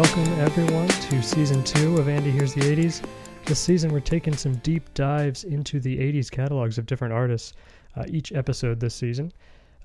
[0.00, 3.04] Welcome, everyone, to season two of Andy Here's the 80s.
[3.46, 7.54] This season, we're taking some deep dives into the 80s catalogs of different artists
[7.96, 9.32] uh, each episode this season.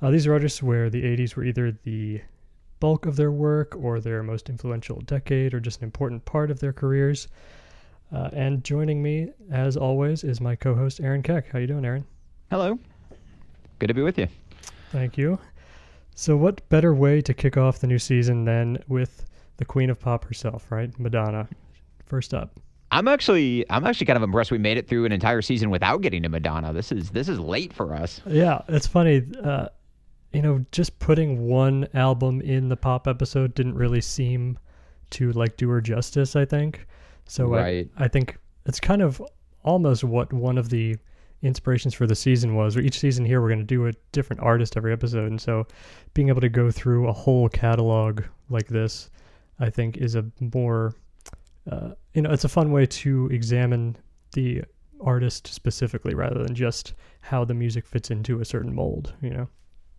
[0.03, 2.21] Uh, these are artists where the 80s were either the
[2.79, 6.59] bulk of their work or their most influential decade or just an important part of
[6.59, 7.27] their careers.
[8.13, 11.47] Uh, and joining me, as always, is my co-host Aaron Keck.
[11.51, 12.05] How you doing, Aaron?
[12.51, 12.77] Hello.
[13.79, 14.27] Good to be with you.
[14.91, 15.39] Thank you.
[16.13, 19.25] So, what better way to kick off the new season than with
[19.57, 21.47] the Queen of Pop herself, right, Madonna?
[22.05, 22.59] First up.
[22.91, 26.01] I'm actually I'm actually kind of impressed we made it through an entire season without
[26.01, 26.73] getting to Madonna.
[26.73, 28.21] This is this is late for us.
[28.27, 29.23] Yeah, it's funny.
[29.43, 29.67] Uh,
[30.31, 34.59] you know, just putting one album in the pop episode didn't really seem
[35.11, 36.35] to like do her justice.
[36.35, 36.87] I think
[37.25, 37.47] so.
[37.47, 37.89] Right.
[37.97, 39.21] I, I think it's kind of
[39.63, 40.95] almost what one of the
[41.41, 42.77] inspirations for the season was.
[42.77, 45.67] Each season here, we're going to do a different artist every episode, and so
[46.13, 49.09] being able to go through a whole catalog like this,
[49.59, 50.95] I think, is a more
[51.69, 53.95] uh, you know, it's a fun way to examine
[54.33, 54.63] the
[55.01, 59.13] artist specifically rather than just how the music fits into a certain mold.
[59.21, 59.47] You know.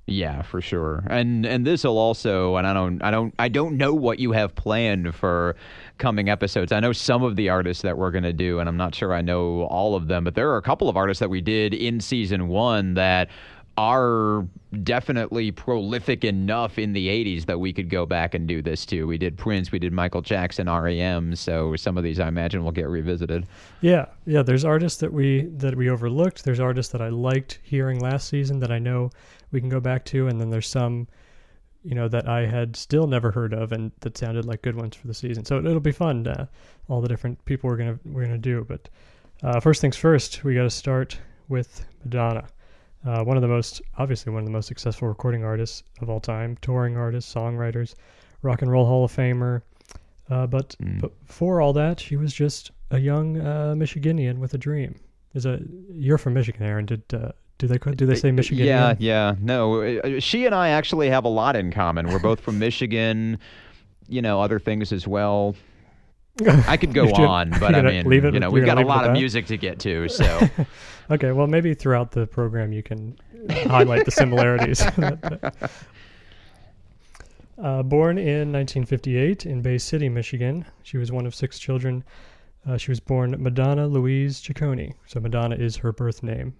[0.07, 1.03] Yeah, for sure.
[1.09, 4.33] And and this will also and I don't I don't I don't know what you
[4.33, 5.57] have planned for
[5.97, 6.73] coming episodes.
[6.73, 9.15] I know some of the artists that we're going to do and I'm not sure
[9.15, 11.73] I know all of them, but there are a couple of artists that we did
[11.73, 13.31] in season 1 that
[13.77, 14.47] are
[14.83, 19.07] definitely prolific enough in the 80s that we could go back and do this too.
[19.07, 22.73] We did Prince, we did Michael Jackson, REM, so some of these I imagine will
[22.73, 23.47] get revisited.
[23.81, 24.07] Yeah.
[24.27, 26.45] Yeah, there's artists that we that we overlooked.
[26.45, 29.11] There's artists that I liked hearing last season that I know
[29.51, 31.09] we can go back to and then there's some
[31.83, 34.97] you know that I had still never heard of and that sounded like good ones
[34.97, 35.45] for the season.
[35.45, 36.47] So it'll be fun uh,
[36.89, 38.89] all the different people we're going to we're going to do, but
[39.43, 41.19] uh, first things first, we got to start
[41.49, 42.47] with Madonna.
[43.07, 46.21] Uh, one of the most, obviously, one of the most successful recording artists of all
[46.21, 47.95] time, touring artists, songwriters,
[48.43, 49.63] rock and roll Hall of Famer.
[50.31, 51.01] Uh, but, Mm.
[51.03, 54.95] but before all that, she was just a young uh, Michiganian with a dream.
[55.35, 55.61] Is a
[55.91, 56.87] you're from Michigan, Aaron?
[56.87, 58.65] Did uh, do they do they say Michigan?
[58.67, 59.35] Yeah, yeah.
[59.41, 62.07] No, uh, she and I actually have a lot in common.
[62.09, 63.39] We're both from Michigan,
[64.09, 65.57] you know, other things as well.
[66.69, 69.05] I could go on, but I mean, leave it- you know, we've got a lot
[69.05, 69.19] of that?
[69.19, 70.49] music to get to, so
[71.11, 73.17] Okay, well, maybe throughout the program you can
[73.67, 74.81] highlight the similarities.
[77.63, 82.03] uh, born in 1958 in Bay City, Michigan, she was one of six children.
[82.67, 86.55] Uh, she was born Madonna Louise Ciccone, so Madonna is her birth name,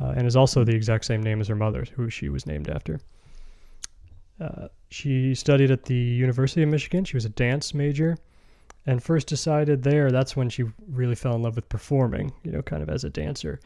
[0.00, 2.68] uh, and is also the exact same name as her mother, who she was named
[2.68, 3.00] after.
[4.40, 7.04] Uh, she studied at the University of Michigan.
[7.04, 8.16] She was a dance major
[8.86, 12.62] and first decided there that's when she really fell in love with performing you know
[12.62, 13.60] kind of as a dancer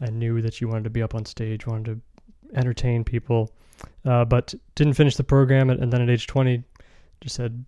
[0.00, 3.50] and knew that she wanted to be up on stage wanted to entertain people
[4.04, 6.62] uh, but didn't finish the program and, then at age 20
[7.20, 7.64] just said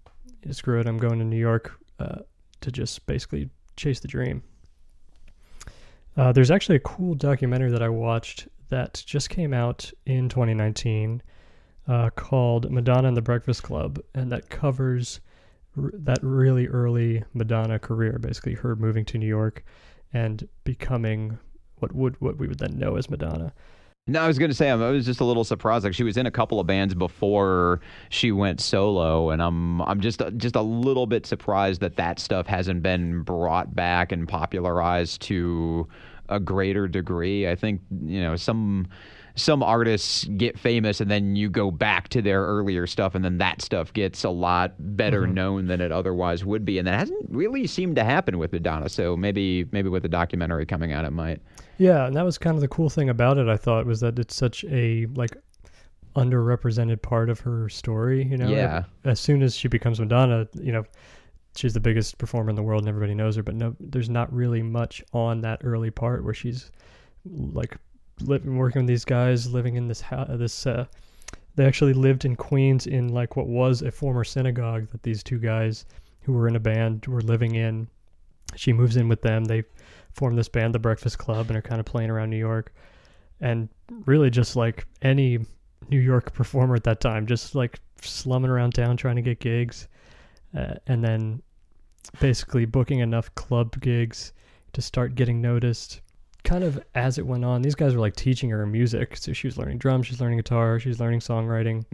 [0.51, 2.19] screw it i'm going to new york uh,
[2.61, 4.43] to just basically chase the dream.
[6.17, 11.23] Uh, there's actually a cool documentary that i watched that just came out in 2019
[11.89, 15.21] uh, called madonna and the breakfast club and that covers
[15.77, 19.65] that really early Madonna career, basically her moving to New York
[20.13, 21.39] and becoming
[21.77, 23.53] what would what we would then know as Madonna.
[24.09, 25.85] No, I was going to say um, I was just a little surprised.
[25.85, 30.01] Like she was in a couple of bands before she went solo, and I'm I'm
[30.01, 34.29] just uh, just a little bit surprised that that stuff hasn't been brought back and
[34.29, 35.89] popularized to
[36.29, 37.49] a greater degree.
[37.49, 38.87] I think you know some
[39.37, 43.39] some artists get famous and then you go back to their earlier stuff and then
[43.39, 45.35] that stuff gets a lot better Mhm.
[45.35, 48.89] known than it otherwise would be and that hasn't really seemed to happen with Madonna
[48.89, 51.41] so maybe maybe with the documentary coming out it might
[51.79, 53.49] Yeah, and that was kind of the cool thing about it.
[53.49, 55.37] I thought was that it's such a like
[56.15, 58.25] underrepresented part of her story.
[58.25, 58.85] You know, Yeah.
[59.05, 60.85] As soon as she becomes Madonna, you know,
[61.57, 63.43] she's the biggest performer in the world, and everybody knows her.
[63.43, 66.71] But no, there's not really much on that early part where she's
[67.25, 67.77] like
[68.21, 70.29] living, working with these guys, living in this house.
[70.31, 70.87] This uh,
[71.57, 75.39] they actually lived in Queens in like what was a former synagogue that these two
[75.39, 75.87] guys
[76.23, 77.89] who were in a band were living in.
[78.55, 79.45] She moves in with them.
[79.45, 79.65] They
[80.13, 82.73] form this band, the Breakfast Club, and are kind of playing around New York.
[83.41, 83.69] And
[84.07, 85.39] really, just like any
[85.89, 89.89] New York performer at that time, just like slumming around town trying to get gigs,
[90.57, 91.43] uh, and then
[92.21, 94.33] basically booking enough club gigs
[94.73, 96.01] to start getting noticed.
[96.47, 99.17] Kind of as it went on, these guys were like teaching her music.
[99.17, 101.85] So she was learning drums, she's learning guitar, she's learning songwriting,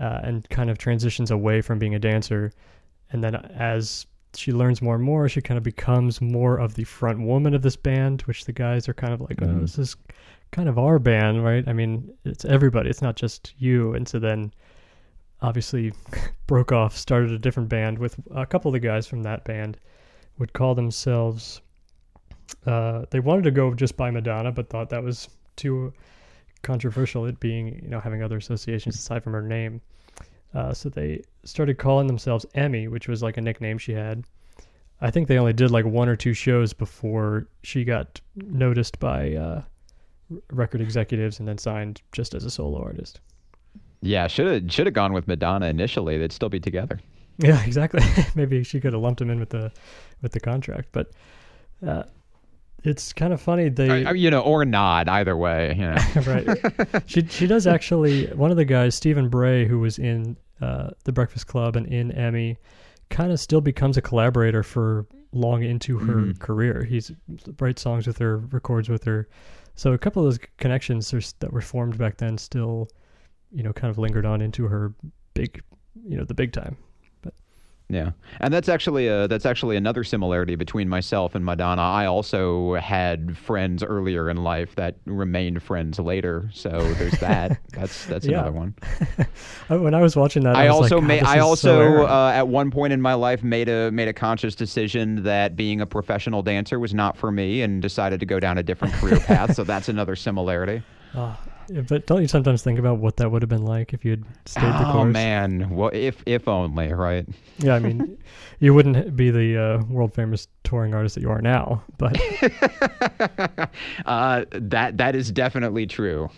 [0.00, 2.50] uh, and kind of transitions away from being a dancer.
[3.12, 6.84] And then as she learns more and more, she kind of becomes more of the
[6.84, 9.60] front woman of this band, which the guys are kind of like, oh, Mhm.
[9.60, 9.96] this is
[10.50, 11.62] kind of our band, right?
[11.68, 12.88] I mean, it's everybody.
[12.90, 13.94] It's not just you.
[13.94, 14.52] And so then
[15.42, 15.92] obviously
[16.46, 19.78] broke off, started a different band with a couple of the guys from that band
[20.38, 21.60] would call themselves.
[22.66, 25.92] Uh, they wanted to go just by Madonna, but thought that was too
[26.62, 27.26] controversial.
[27.26, 29.80] It being you know having other associations aside from her name.
[30.54, 34.24] Uh, so they started calling themselves Emmy, which was like a nickname she had.
[35.00, 39.34] I think they only did like one or two shows before she got noticed by
[39.34, 39.62] uh,
[40.52, 43.20] record executives and then signed just as a solo artist.
[44.00, 46.18] Yeah, should have should have gone with Madonna initially.
[46.18, 47.00] They'd still be together.
[47.36, 48.00] Yeah, exactly.
[48.36, 49.72] Maybe she could have lumped him in with the
[50.22, 51.10] with the contract, but
[51.84, 52.04] uh,
[52.84, 53.68] it's kind of funny.
[53.70, 55.08] They, I, you know, or not.
[55.08, 55.96] Either way, you know.
[56.26, 57.02] right.
[57.06, 58.26] She she does actually.
[58.28, 62.12] One of the guys, Stephen Bray, who was in uh, the Breakfast Club and in
[62.12, 62.56] Emmy,
[63.10, 66.38] kind of still becomes a collaborator for long into her Mhm.
[66.38, 66.84] career.
[66.84, 67.10] He's
[67.58, 69.28] writes songs with her, records with her.
[69.74, 71.10] So a couple of those connections
[71.40, 72.88] that were formed back then still,
[73.50, 74.94] you know, kind of lingered on into her
[75.34, 75.60] big,
[76.08, 76.76] you know, the big time.
[77.90, 81.82] Yeah, and that's actually a, that's actually another similarity between myself and Madonna.
[81.82, 87.60] I also had friends earlier in life that remained friends later, so there's that.
[87.72, 88.38] that's that's Yeah.
[88.40, 88.74] another one.
[89.70, 92.06] Uh, When I was watching that, I, I also like, made I is so also
[92.06, 95.80] uh, at one point in my life made a made a conscious decision that being
[95.80, 99.20] a professional dancer was not for me, and decided to go down a different career
[99.20, 99.54] path.
[99.54, 100.82] So that's another similarity.
[101.16, 101.38] Ah,
[101.88, 104.24] but don't you sometimes think about what that would have been like if you had
[104.46, 105.12] stayed the oh course?
[105.12, 107.26] man, well, if if only, right?
[107.58, 108.18] Yeah, I mean,
[108.60, 112.16] you wouldn't be the uh, world famous touring artist that you are now, but
[114.06, 116.28] uh, that that is definitely true.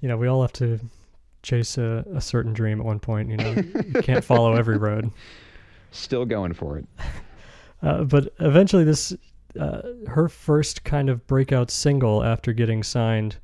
[0.00, 0.78] you know, we all have to
[1.42, 3.30] chase a, a certain dream at one point.
[3.30, 5.10] You know, you can't follow every road.
[5.90, 6.86] Still going for it.
[7.82, 9.14] Uh, but eventually, this
[9.58, 13.36] uh, her first kind of breakout single after getting signed.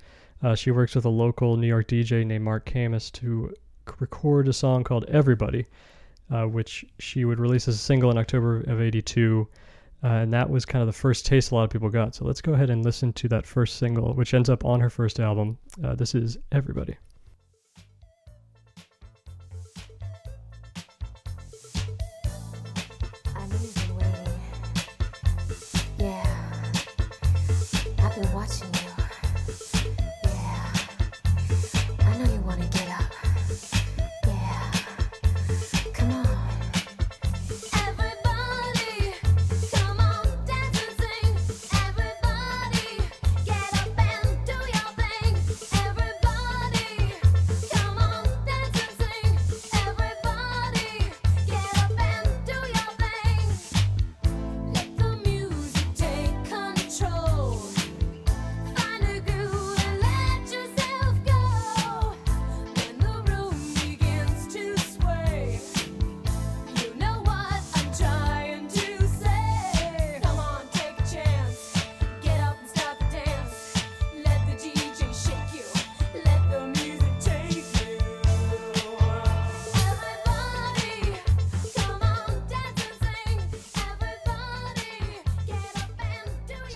[0.43, 3.53] Uh, she works with a local New York DJ named Mark Kamins to
[3.99, 5.67] record a song called "Everybody,"
[6.31, 9.49] uh, which she would release as a single in October of '82.
[10.05, 12.15] Uh, and that was kind of the first taste a lot of people got.
[12.15, 14.91] So let's go ahead and listen to that first single, which ends up on her
[14.91, 15.59] first album.
[15.83, 16.97] Uh, this is Everybody.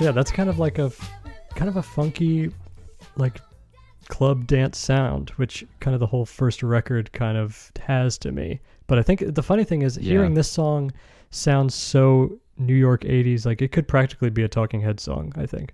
[0.03, 0.91] So yeah, that's kind of like a
[1.55, 2.51] kind of a funky
[3.17, 3.41] like
[4.09, 8.59] club dance sound, which kind of the whole first record kind of has to me.
[8.89, 10.03] But I think the funny thing is Yeah.
[10.15, 10.91] hearing this song
[11.31, 15.47] sounds so New York 80s like it could practically be a Talking Head song, I
[15.47, 15.73] think.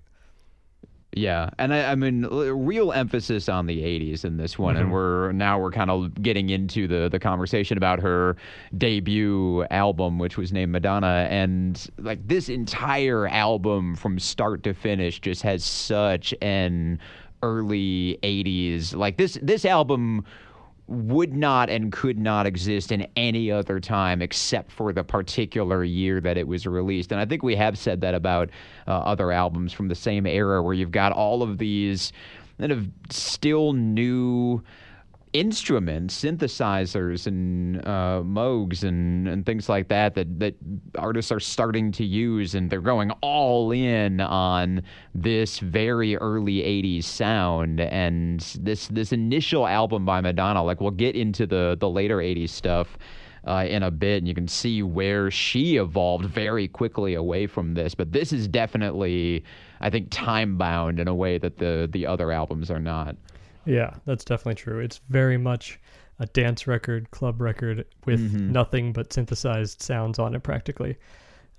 [1.15, 4.81] Yeah, and I, I mean, real emphasis on the '80s in this one, Mhm.
[4.81, 8.37] and we're now we're kind of getting into the the conversation about her
[8.77, 15.19] debut album, which was named Madonna, and like this entire album from start to finish
[15.19, 16.99] just has such an
[17.43, 20.25] early '80s like this this album
[20.89, 26.19] would not and could not exist in any other time except for the particular year
[26.21, 27.13] that it was released.
[27.13, 28.49] And I think we have said that about
[28.87, 32.13] uh, other albums from the same era where you've got all of these
[32.59, 34.63] kind of still new
[35.33, 40.55] instruments, synthesizers and uh, Moogs and, and things like that, that that
[40.97, 44.83] artists are starting to use, and they're going all in on
[45.15, 47.81] this very early '80s sound.
[47.81, 52.51] And this this initial album by Madonna, like we'll get into the the later '80s
[52.51, 52.99] stuff.
[53.47, 57.73] Uh, in a bit, and you can see where she evolved very quickly away from
[57.73, 57.95] this.
[57.95, 59.43] But this is definitely,
[59.81, 63.17] I think, time bound in a way that the the other albums are not.
[63.69, 64.81] Yeah, that's definitely true.
[64.81, 65.79] It's very much
[66.19, 68.51] a dance record, club record with Mhm.
[68.51, 70.97] nothing but synthesized sounds on it practically.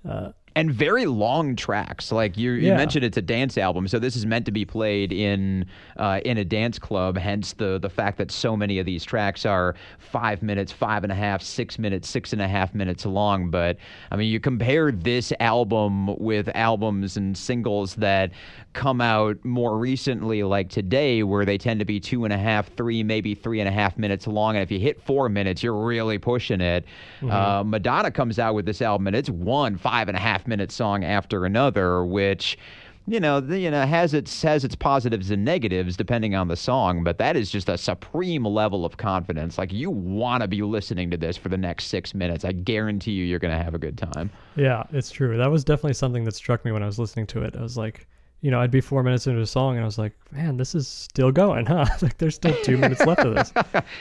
[0.04, 2.12] Uh, and very long tracks.
[2.12, 5.10] Like you, you mentioned, it's a dance album, so this is meant to be played
[5.10, 5.64] in
[5.96, 7.16] uh, in a dance club.
[7.16, 11.10] Hence the the fact that so many of these tracks are five minutes, five and
[11.10, 13.50] a half, six minutes, six and a half minutes long.
[13.50, 13.78] But
[14.10, 18.30] I mean, you compare this album with albums and singles that
[18.74, 22.70] come out more recently, like today, where they tend to be two and a half,
[22.76, 24.56] three, maybe three and a half minutes long.
[24.56, 26.84] And if you hit four minutes, you're really pushing it.
[27.30, 30.70] Uh, Madonna comes out with this album, and it's one five and a half minute
[30.70, 32.58] song after another, which.
[33.06, 36.54] You know, the, you know, has its has its positives and negatives depending on the
[36.54, 39.58] song, but that is just a supreme level of confidence.
[39.58, 42.44] Like you want to be listening to this for the next six minutes.
[42.44, 44.30] I guarantee you, you're going to have a good time.
[44.54, 45.36] Yeah, it's true.
[45.38, 47.56] That was definitely something that struck me when I was listening to it.
[47.56, 48.06] I was like,
[48.42, 50.74] you know, I'd be four minutes into a song and I was like, man, this
[50.74, 51.84] is still going, huh?
[52.02, 53.52] like there's still two minutes left of this.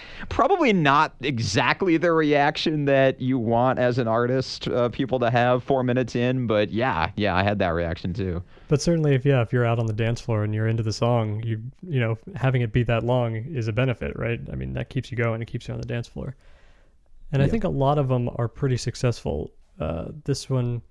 [0.30, 5.64] probably not exactly the reaction that you want as an artist, uh, people to have
[5.64, 8.42] four minutes in, but yeah, yeah, I had that reaction too.
[8.70, 10.94] But certainly, if yeah, if you're out on the dance floor and you're into the
[10.94, 14.40] song, you you know, having it be that long is a benefit, right?
[14.52, 15.42] I mean, that keeps you going.
[15.42, 16.36] It keeps you on the dance floor.
[17.32, 19.52] And I think a lot of them are pretty successful.
[19.80, 20.82] Uh, this one,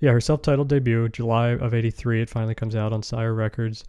[0.00, 2.22] yeah, her self-titled debut, July of '83.
[2.22, 3.84] It finally comes out on Sire Records.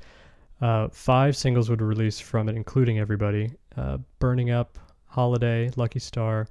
[0.62, 6.47] Uh, five singles would release from it, including Everybody, uh, Burning Up, Holiday, Lucky Star,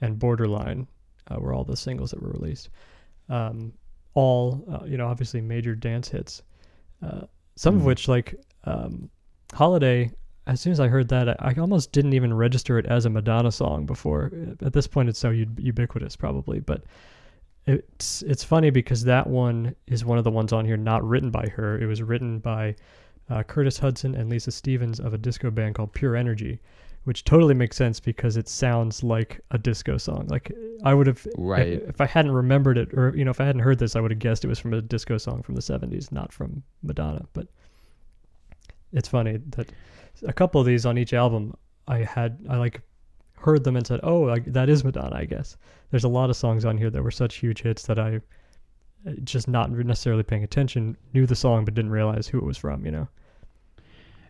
[0.00, 0.86] and Borderline
[1.30, 2.70] uh, were all the singles that were released.
[3.28, 3.72] Um,
[4.14, 6.42] all, uh, you know, obviously major dance hits.
[7.02, 7.22] Uh,
[7.56, 7.86] some of Mhm.
[7.86, 8.34] which, like
[8.64, 9.08] um,
[9.52, 10.10] Holiday,
[10.46, 13.10] as soon as I heard that, I, I almost didn't even register it as a
[13.10, 14.32] Madonna song before.
[14.62, 16.60] At this point, it's so u- ubiquitous, probably.
[16.60, 16.84] But
[17.66, 21.30] it's it's funny because that one is one of the ones on here not written
[21.30, 21.78] by her.
[21.78, 22.76] It was written by
[23.30, 26.60] uh, Curtis Hudson and Lisa Stevens of a disco band called Pure Energy,
[27.04, 30.26] which totally makes sense because it sounds like a disco song.
[30.28, 30.52] Like
[30.84, 31.68] I would have, Right.
[31.68, 34.00] If, if I hadn't remembered it, or you know, if I hadn't heard this, I
[34.00, 37.24] would have guessed it was from a disco song from the '70s, not from Madonna.
[37.32, 37.48] But
[38.92, 39.70] it's funny that
[40.22, 41.54] a couple of these on each album,
[41.88, 42.82] I had I like
[43.44, 45.56] heard them and said, "Oh, that is Madonna." I guess
[45.90, 48.16] there's a lot of songs on here that were such huge hits that I
[49.06, 52.56] uh, just not necessarily paying attention, knew the song but didn't realize who it was
[52.56, 52.84] from.
[52.84, 53.08] You know.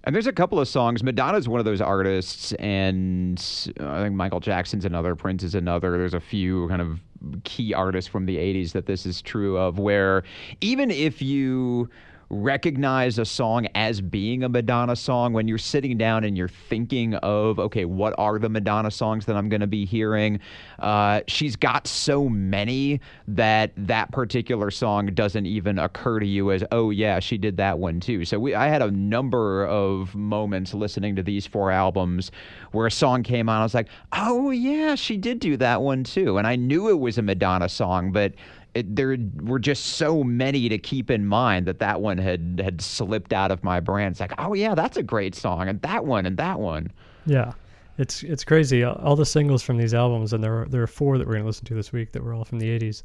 [0.07, 1.03] And there's a couple of songs.
[1.03, 3.39] Madonna's one of those artists, and
[3.81, 5.97] I think Michael Jackson's another, Prince is another.
[5.97, 7.01] There's a few kind of
[7.45, 10.23] key artists from the 80s that this is true of, where
[10.61, 11.89] even if you
[12.31, 17.15] recognize a song as being a Madonna song, when you're sitting down and you're thinking
[17.17, 20.41] of, okay, what are the Madonna songs that I'm going to be hearing?
[20.79, 26.65] Uh, she's got so many that that particular song doesn't even occur to you as,
[26.73, 28.25] oh, yeah, she did that one too.
[28.25, 32.31] So we, I had a number of moments listening to these four albums
[32.73, 33.61] where a song came on.
[33.61, 36.39] I was like, oh, yeah, she did do that one too.
[36.39, 38.35] And I knew it was a Madonna song, but
[38.75, 42.81] it, there were just so many to keep in mind that that one had had
[42.81, 44.09] slipped out of my brain.
[44.09, 46.91] It's like, oh yeah, that's a great song, and that one, and that one.
[47.27, 47.53] Yeah,
[47.99, 48.83] it's it's crazy.
[48.85, 51.47] All the singles from these albums, and there are there are four that we're gonna
[51.47, 53.05] listen to this week that were all from the '80s.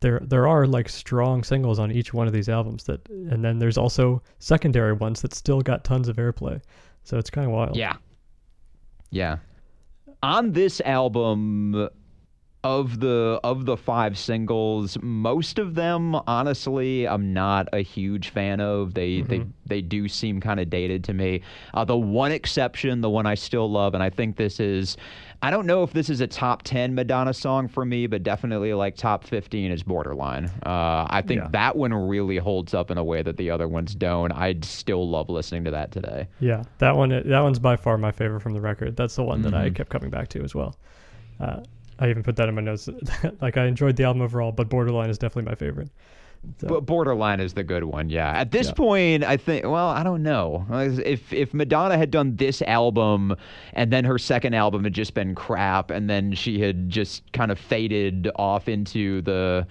[0.00, 3.58] There there are like strong singles on each one of these albums that, and then
[3.58, 6.60] there's also secondary ones that still got tons of airplay.
[7.04, 7.76] So it's kind of wild.
[7.76, 7.96] Yeah,
[9.10, 9.36] yeah.
[10.22, 11.90] On this album,
[12.64, 18.60] of the of the five singles, most of them, honestly, I'm not a huge fan
[18.60, 18.94] of.
[18.94, 21.42] They they they do seem kind of dated to me.
[21.74, 24.96] Uh, the one exception, the one I still love, and I think this is.
[25.42, 28.72] I don't know if this is a top 10 Madonna song for me, but definitely
[28.72, 30.46] like top 15 is Borderline.
[30.64, 31.48] Uh, I think Yeah.
[31.52, 34.32] that one really holds up in a way that the other ones don't.
[34.32, 36.28] I'd still love listening to that today.
[36.40, 38.96] Yeah, that one that one's by far my favorite from the record.
[38.96, 39.74] That's the one that I Mhm.
[39.74, 40.76] kept coming back to as well.
[41.38, 41.60] Uh,
[41.98, 42.88] I even put that in my notes.
[43.40, 45.90] like I enjoyed the album overall, but Borderline is definitely my favorite.
[46.60, 48.30] So, But borderline is the good one, yeah.
[48.32, 48.72] At this Yeah.
[48.74, 49.64] point, I think.
[49.64, 50.66] Well, I don't know.
[50.70, 53.34] If if Madonna had done this album
[53.72, 57.50] and then her second album had just been crap, and then she had just kind
[57.50, 59.66] of faded off into the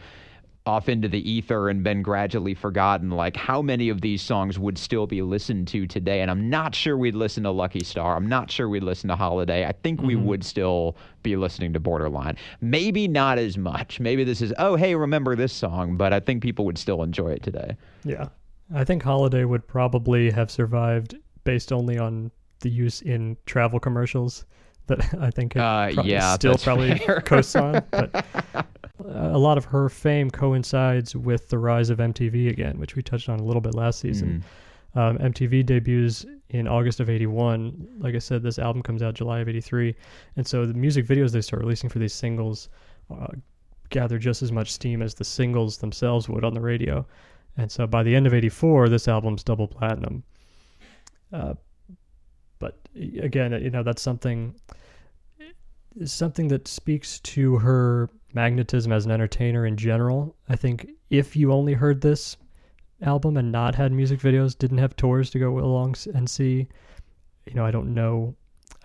[0.65, 4.77] off into the ether and been gradually forgotten, like how many of these songs would
[4.77, 6.21] still be listened to today?
[6.21, 8.15] And I'm not sure we'd listen to Lucky Star.
[8.15, 9.65] I'm not sure we'd listen to Holiday.
[9.65, 12.37] I think we would still be listening to Borderline.
[12.61, 13.99] Maybe not as much.
[13.99, 17.31] Maybe this is, oh, hey, remember this song, but I think people would still enjoy
[17.31, 17.75] it today.
[18.05, 18.29] yeah,
[18.73, 24.45] I think Holiday would probably have survived based only on the use in travel commercials
[24.87, 27.19] that I think it Uh, prob- yeah, still probably fair.
[27.19, 27.83] coasts on.
[27.91, 28.25] But
[29.07, 33.29] a lot of her fame coincides with the rise of MTV again, which we touched
[33.29, 34.43] on a little bit last season.
[34.95, 37.87] Um, MTV debuts in August of 81.
[37.97, 39.95] Like I said, this album comes out July of 83.
[40.35, 42.69] And so the music videos they start releasing for these singles
[43.09, 43.27] uh,
[43.89, 47.05] gather just as much steam as the singles themselves would on the radio.
[47.57, 50.23] And so by the end of '84, this album's double platinum.
[51.31, 51.53] Uh,
[52.59, 54.55] but again, you know, that's something
[56.05, 60.35] something that speaks to her magnetism as an entertainer in general.
[60.49, 62.37] I think if you only heard this
[63.01, 66.67] album and not had music videos, didn't have tours to go along and see,
[67.45, 68.35] you know, I don't know.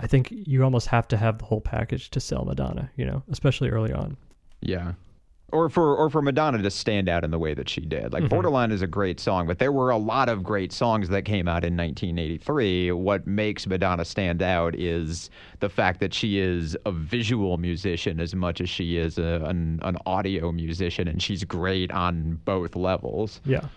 [0.01, 3.23] I think you almost have to have the whole package to sell Madonna, you know,
[3.31, 4.17] especially early on.
[4.61, 4.93] Yeah.
[5.51, 8.13] Or for or for Madonna to stand out in the way that she did.
[8.13, 11.23] Like Borderline is a great song, but there were a lot of great songs that
[11.23, 12.93] came out in 1983.
[12.93, 18.35] What makes Madonna stand out is the fact that she is a visual musician as
[18.35, 23.41] much as she is a, an an audio musician and she's great on both levels.
[23.47, 23.69] Yeah.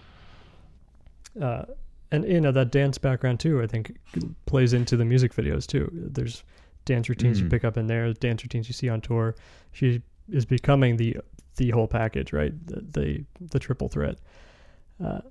[1.41, 1.63] Uh,
[2.11, 3.61] and you know that dance background too.
[3.61, 3.97] I think
[4.45, 5.89] plays into the music videos too.
[5.93, 6.43] There's
[6.83, 7.51] dance routines you Mhm.
[7.51, 9.35] pick up in there, dance routines you see on tour.
[9.71, 11.17] She is becoming the
[11.61, 12.53] the whole package, right?
[12.67, 14.17] The the, the triple threat.
[15.03, 15.21] Uh,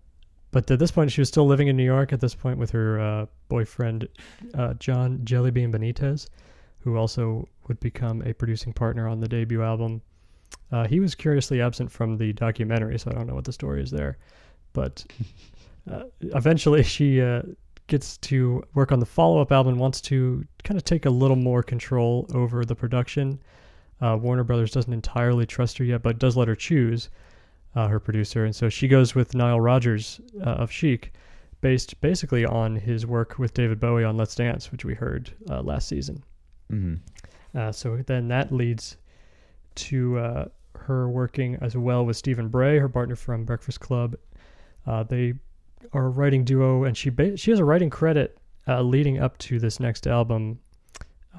[0.53, 2.13] but at this point, she was still living in New York.
[2.13, 4.09] At this point, with her uh, boyfriend
[4.55, 6.29] uh, John Jellybean Benitez,
[6.79, 10.03] who also would become a producing partner on the debut album.
[10.73, 13.83] Uh, he was curiously absent from the documentary, so I don't know what the story
[13.83, 14.19] is there.
[14.73, 15.05] But
[15.91, 17.21] uh, eventually, she
[17.87, 21.37] gets to work on the follow up album, wants to kind of take a little
[21.37, 23.41] more control over the production.
[24.01, 27.11] Uh, Warner Brothers doesn't entirely trust her yet, but does let her choose
[27.75, 28.45] uh, her producer.
[28.45, 31.13] And so she goes with Nile Rodgers uh, of Chic,
[31.61, 35.63] based basically on his work with David Bowie on Let's Dance, which we heard uh,
[35.63, 36.23] last season.
[36.69, 36.95] hmm
[37.55, 38.97] Uh, so then that leads
[39.75, 40.45] to uh,
[40.77, 44.17] her working as well with Stephen Bray, her partner from Breakfast Club.
[44.87, 45.35] Uh, they
[45.93, 49.37] are a writing duo, and she ba- she has a writing credit uh, leading up
[49.39, 50.59] to this next album.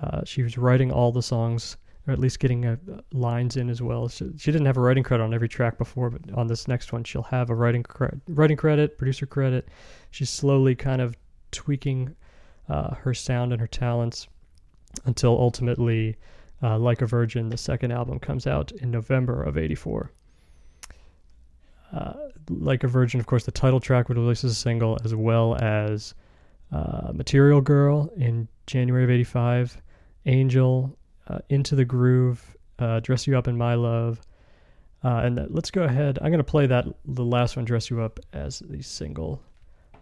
[0.02, 1.78] Uh, she was writing all the songs,
[2.08, 2.78] or at least getting uh,
[3.12, 4.08] lines in as well.
[4.08, 6.92] She, she didn't have a writing credit on every track before, but on this next
[6.94, 9.70] one, she'll have a writing cre- writing credit, producer credit.
[10.10, 11.16] She's slowly kind of
[11.52, 12.16] tweaking
[12.70, 14.28] uh, her sound and her talents
[15.06, 16.18] until ultimately,
[16.64, 20.12] uh, Like a Virgin, the second album, comes out in November of '84.
[21.94, 22.14] Uh,
[22.50, 25.58] like a Virgin, of course, the title track would release as a single, as well
[25.62, 26.14] as
[26.72, 29.82] uh, Material Girl in January of '85,
[30.26, 30.96] Angel,
[31.32, 34.22] uh, Into the Groove, uh, Dress You Up in My Love.
[35.04, 36.20] Uh, and that, let's go ahead.
[36.22, 39.42] I'm going to play that the last one, Dress You Up, as the single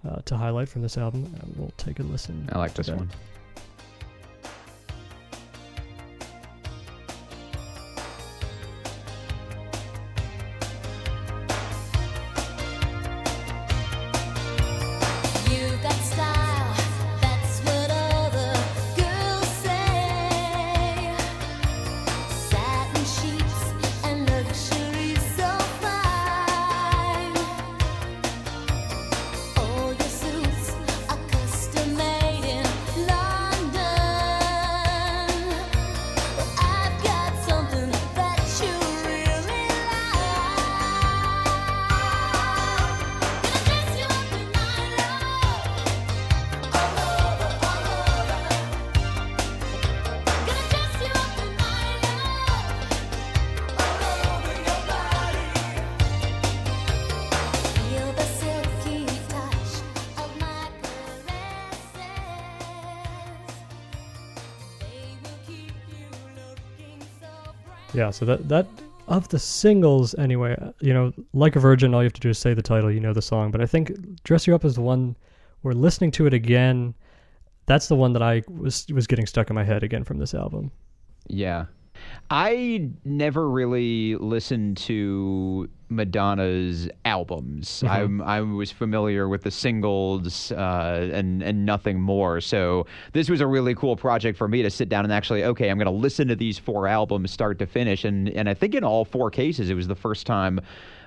[0.07, 1.33] uh, to highlight from this album.
[1.41, 2.49] And we'll take a listen.
[2.51, 2.97] I like this that.
[2.97, 3.09] one.
[68.19, 68.67] So that that
[69.07, 72.29] of the singles anyway, uh, you know, like a virgin, all you have to do
[72.29, 73.49] is say the title, you know the song.
[73.49, 75.15] But I think "Dress You Up" is the one
[75.63, 76.93] we're listening to it again.
[77.65, 80.33] That's the one that I was was getting stuck in my head again from this
[80.33, 80.69] album.
[81.27, 81.67] Yeah.
[82.29, 87.83] I never really listened to Madonna's albums.
[87.83, 92.39] I'm, I was familiar with the singles uh, and and nothing more.
[92.41, 95.69] So this was a really cool project for me to sit down and actually, okay,
[95.69, 98.05] I'm going to listen to these four albums start to finish.
[98.05, 100.61] And and I think in all four cases, it was the first time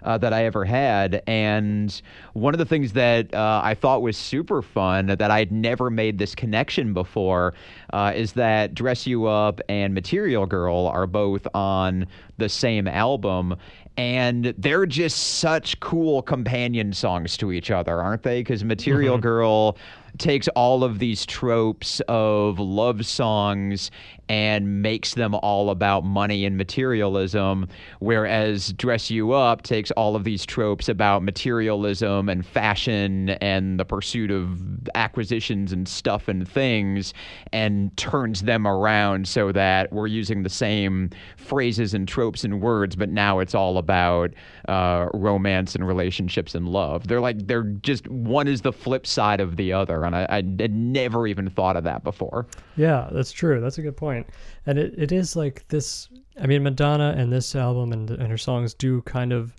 [0.04, 1.22] uh, that I ever had.
[1.26, 2.00] And
[2.32, 6.18] one of the things that uh, I thought was super fun that I'd never made
[6.18, 7.54] this connection before
[7.92, 12.06] uh, is that Dress You Up and Material Girl are both on
[12.38, 13.56] the same album.
[13.96, 18.40] And they're just such cool companion songs to each other, aren't they?
[18.40, 19.22] Because Material mm-hmm.
[19.22, 19.76] Girl
[20.18, 23.90] takes all of these tropes of love songs
[24.28, 30.24] and makes them all about money and materialism, whereas Dress You Up takes all of
[30.24, 37.12] these tropes about materialism and fashion and the pursuit of acquisitions and stuff and things
[37.52, 42.96] and turns them around so that we're using the same phrases and tropes and words,
[42.96, 44.32] but now it's all about
[44.68, 47.06] uh, romance and relationships and love.
[47.06, 50.01] They're like, they're just one is the flip side of the other.
[50.04, 52.46] And I, I had never even thought of that before.
[52.76, 53.60] Yeah, that's true.
[53.60, 54.26] That's a good point.
[54.66, 56.08] And it, it is like this.
[56.40, 59.54] I mean, Madonna and this album and, and her songs do kind of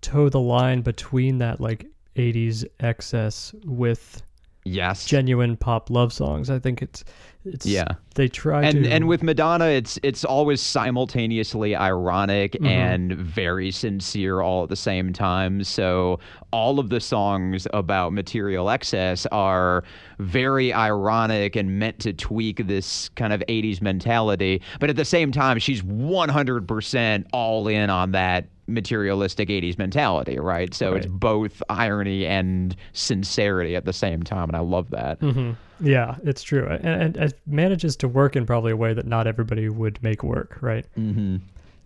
[0.00, 4.22] toe the line between that like 80s excess with
[4.64, 5.06] Yes.
[5.06, 6.48] genuine pop love songs.
[6.50, 7.04] I think it's
[7.44, 7.88] it's Yeah.
[8.14, 12.66] They try and to and with Madonna, it's it's always simultaneously ironic Mm-hmm.
[12.66, 15.64] and very sincere all at the same time.
[15.64, 16.20] So
[16.52, 19.82] all of the songs about material excess are
[20.20, 25.32] very ironic and meant to tweak this kind of '80s mentality, but at the same
[25.32, 30.72] time, she's 100% all in on that materialistic 80s mentality, right?
[30.72, 35.20] So it's both irony and sincerity at the same time, and I love that.
[35.20, 35.56] Mhm.
[35.80, 39.26] Yeah, it's true, and, and it manages to work in probably a way that not
[39.26, 40.86] everybody would make work, right?
[40.94, 41.36] hmm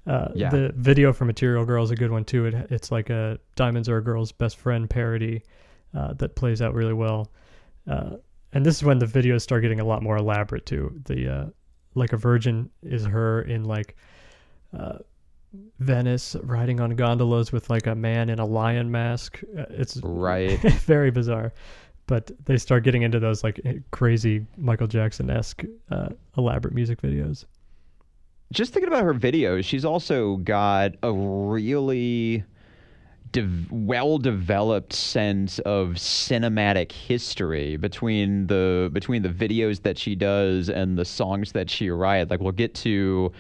[0.07, 0.51] Uh, Yeah.
[0.51, 2.47] The video for Material Girl is a good one too.
[2.47, 5.43] It, it's like a Diamonds Are a Girl's Best Friend parody
[5.95, 7.33] uh, that plays out really well.
[7.89, 8.17] Uh,
[8.53, 10.93] and this is when the videos start getting a lot more elaborate too.
[11.07, 11.47] The uh,
[11.97, 13.97] Like a Virgin is her in like
[14.79, 14.99] uh,
[15.79, 19.41] Venice riding on gondolas with like a man in a lion mask.
[19.59, 20.59] Uh, It's Right.
[20.83, 21.53] very bizarre.
[22.07, 27.45] But they start getting into those like crazy Michael Jackson esque uh, elaborate music videos.
[28.53, 32.45] just thinking about her videos, she's also got a really
[33.33, 40.97] de- well-developed sense of cinematic history between the between the videos that she does and
[40.97, 42.31] the songs that she writes.
[42.31, 43.33] Like we'll get to.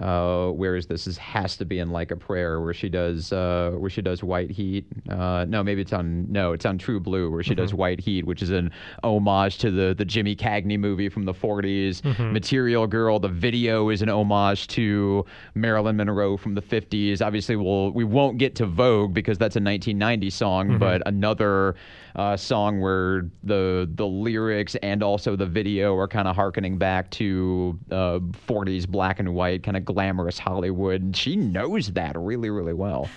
[0.00, 1.04] Uh, where is this?
[1.04, 4.22] This has to be in like a prayer where she does uh, where she does
[4.22, 4.86] White Heat.
[5.08, 8.24] Uh, no, maybe it's on no, it's on True Blue where she does White Heat,
[8.24, 8.70] which is an
[9.02, 12.02] homage to the the Jimmy Cagney movie from the 40s.
[12.32, 13.18] Material Girl.
[13.18, 17.24] The video is an homage to Marilyn Monroe from the 50s.
[17.24, 21.74] Obviously, we'll we won't get to Vogue because that's a 1990 song, but another
[22.16, 27.10] uh, song where the the lyrics and also the video are kind of harkening back
[27.10, 31.16] to uh, 40s black and white kind of glamorous Hollywood.
[31.16, 33.08] She knows that really, really well.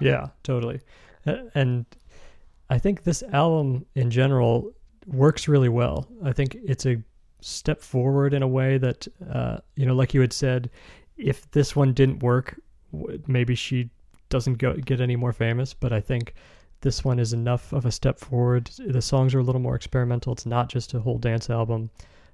[0.00, 0.80] Yeah, totally.
[1.54, 1.84] And
[2.70, 4.72] I think this album in general
[5.06, 6.08] works really well.
[6.24, 7.02] I think it's a
[7.42, 10.70] step forward in a way that, uh, you know, like you had said,
[11.18, 12.58] if this one didn't work,
[13.26, 13.90] maybe she
[14.30, 15.74] doesn't go, get any more famous.
[15.74, 16.34] But I think
[16.80, 18.70] this one is enough of a step forward.
[18.78, 20.32] The songs are a little more experimental.
[20.32, 21.90] It's not just a whole dance album.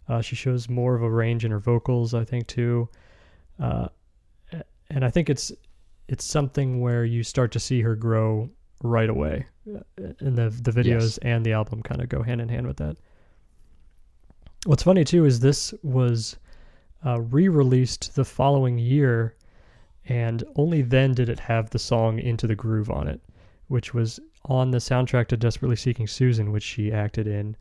[0.08, 2.88] Uh, she shows more of a range in her vocals, I think, too.
[3.58, 3.88] Uh,
[4.90, 5.52] and I think it's
[6.08, 8.50] it's something where you start to see her grow
[8.82, 9.80] right away, Uh,
[10.20, 11.18] and the the videos Yes.
[11.18, 12.96] and the album kind of go hand in hand with that.
[14.66, 16.36] What's funny too is this was
[17.04, 19.34] uh, re-released the following year,
[20.06, 23.20] and only then did it have the song "Into the Groove" on it,
[23.68, 27.56] which was on the soundtrack to "Desperately Seeking Susan," which she acted in,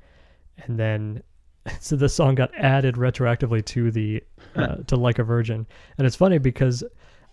[0.57, 1.23] and then
[1.79, 4.23] so the song got added retroactively to the
[4.55, 5.65] uh, to "Like a Virgin,"
[5.97, 6.83] and it's funny because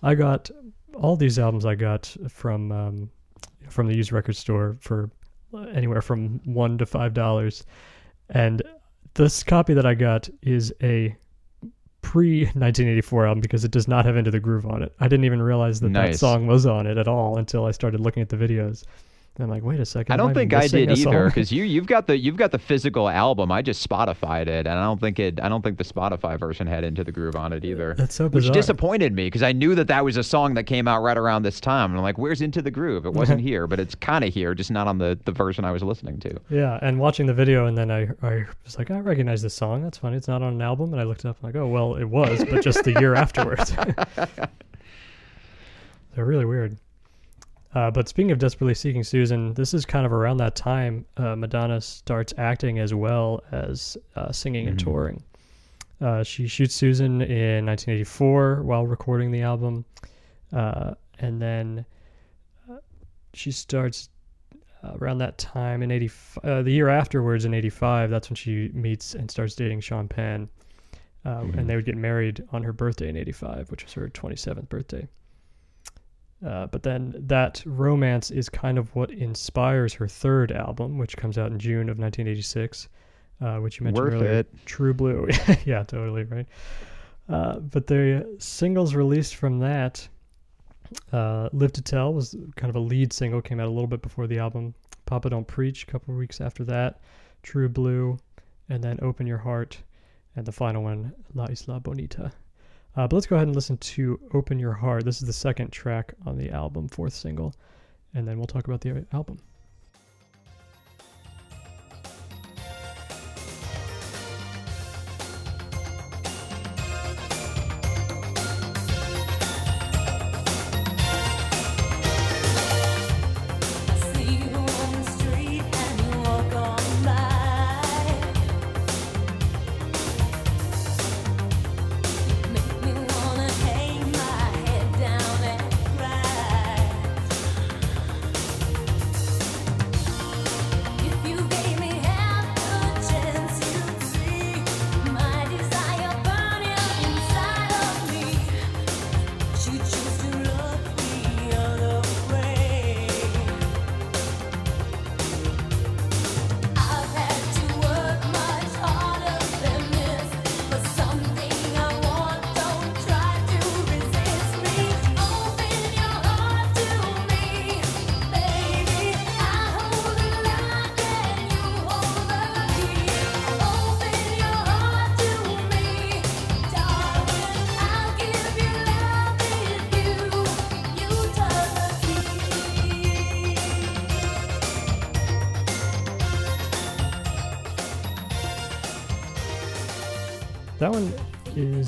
[0.03, 0.51] I got
[0.95, 3.11] all these albums I got from um,
[3.69, 5.11] from the used record store for
[5.73, 7.65] anywhere from one to five dollars,
[8.31, 8.63] and
[9.15, 11.17] this copy that I got is a
[12.03, 14.95] pre 1984 album because it does not have Into the Groove on it.
[15.01, 18.01] I didn't even realize that that song was on it at all until I started
[18.01, 18.85] looking at the videos.
[19.41, 20.13] And I'm like, wait a second.
[20.13, 23.09] I don't think I did either because you you've got the you've got the physical
[23.09, 23.51] album.
[23.51, 25.41] I just Spotified it, and I don't think it.
[25.41, 27.95] I don't think the Spotify version had Into the Groove on it either.
[27.95, 30.87] That's so Which disappointed me because I knew that that was a song that came
[30.87, 31.91] out right around this time.
[31.91, 33.07] And I'm like, where's Into the Groove?
[33.07, 35.73] It wasn't here, but it's kind of here, just not on the, the version I
[35.73, 36.39] was listening to.
[36.51, 39.83] Yeah, and watching the video, and then I, I was like, I recognize this song.
[39.83, 40.17] That's funny.
[40.17, 40.93] It's not on an album.
[40.93, 41.39] And I looked it up.
[41.43, 43.73] And I'm like, oh, well, it was, but just the year afterwards.
[46.15, 46.77] They're really weird.
[47.75, 51.37] Uh, but speaking of Desperately Seeking Susan, this is kind of around that time uh,
[51.37, 55.23] Madonna starts acting as well as uh, singing and touring.
[56.01, 59.85] Uh, she shoots Susan in 1984 while recording the album.
[60.53, 61.85] Uh, and then
[62.71, 62.77] uh,
[63.35, 64.09] she starts
[64.99, 66.11] around that time in 80
[66.43, 70.49] uh, the year afterwards in 85 that's when she meets and starts dating sean penn
[71.27, 74.69] uh, and they would get married on her birthday in 85 which was her 27th
[74.71, 75.07] birthday
[76.45, 81.37] Uh, but then that romance is kind of what inspires her third album, which comes
[81.37, 82.89] out in June of 1986,
[83.43, 84.33] uh, which you mentioned Worth earlier.
[84.33, 84.67] it.
[84.67, 85.29] True Blue.
[85.67, 86.47] yeah, totally right.
[87.29, 90.09] Uh, but the singles released from that,
[91.13, 94.03] uh, Live to Tell was kind of a lead single, came out a little bit
[94.03, 94.75] before the album.
[95.07, 97.01] Papa Don't Preach, a couple of weeks after that.
[97.43, 98.19] True Blue,
[98.69, 99.79] and then Open Your Heart,
[100.37, 102.33] and the final one, La Isla Bonita.
[102.97, 105.05] Uh, but let's go ahead and listen to Open Your Heart.
[105.05, 107.55] This is the second track on the album, fourth single,
[108.15, 109.39] and then we'll talk about the album.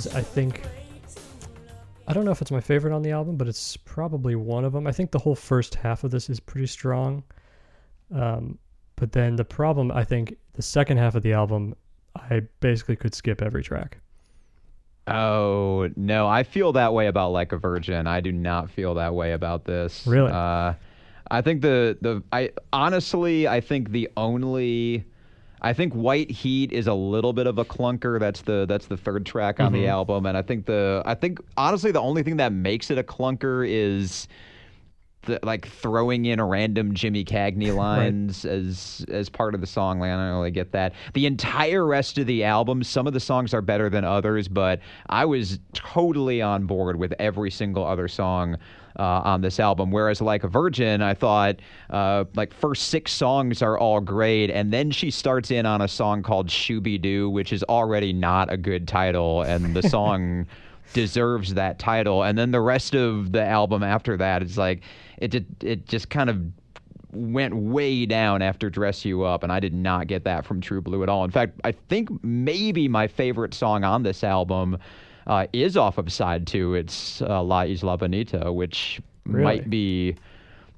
[0.07, 0.63] Is, I think,
[2.07, 4.73] I don't know if it's my favorite on the album, but it's probably one of
[4.73, 4.87] them.
[4.87, 7.23] I think the whole first half of this is pretty strong.
[8.15, 8.59] Um,
[8.97, 11.75] but then the problem, I think, the second half of the album,
[12.17, 13.99] I basically could skip every track.
[15.09, 18.07] Oh no, I feel that way about like a virgin.
[18.07, 20.07] I do not feel that way about this.
[20.07, 20.31] Really?
[20.31, 20.75] Uh,
[21.29, 25.05] I think the the I honestly I think the only
[25.63, 28.19] I think White Heat is a little bit of a clunker.
[28.19, 29.91] That's the that's the third track on the mm-hmm.
[29.91, 33.05] album, and I think the I think honestly the only thing that makes it a
[33.05, 34.27] clunker is
[35.23, 40.01] the, like throwing in a random Jimmy Cagney lines as as part of the song.
[40.01, 40.95] Like I don't really get that.
[41.15, 44.81] The entire rest of the album, some of the songs are better than others, but
[45.11, 48.57] I was totally on board with every single other song.
[48.99, 53.63] Uh, on this album, whereas like a Virgin, I thought uh, like first six songs
[53.63, 57.55] are all great, and then she starts in on a song called "Shooby Doo," which
[57.55, 60.47] is already not a good title, and the song
[60.93, 62.23] deserves that title.
[62.23, 64.83] And then the rest of the album after that is like
[65.19, 66.43] it did, it just kind of
[67.13, 70.81] went way down after Dress You Up, and I did not get that from True
[70.81, 71.25] Blue at all.
[71.25, 74.79] In fact, I think maybe my favorite song on this album
[75.27, 76.75] uh, is off of side two.
[76.75, 79.45] It's uh, La Isla Bonita, which Really?
[79.45, 80.17] might be.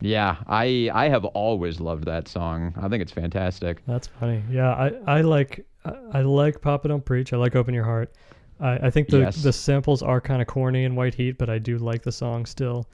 [0.01, 2.75] Yeah, I I have always loved that song.
[2.81, 3.81] I think it's fantastic.
[3.87, 4.43] That's funny.
[4.51, 5.65] Yeah, I, I like
[6.13, 7.33] I, like Papa Don't Preach.
[7.33, 8.13] I like Open Your Heart.
[8.61, 9.43] I, I think the Yes.
[9.43, 12.45] the samples are kind of corny in White Heat, but I do like the song
[12.47, 12.87] still.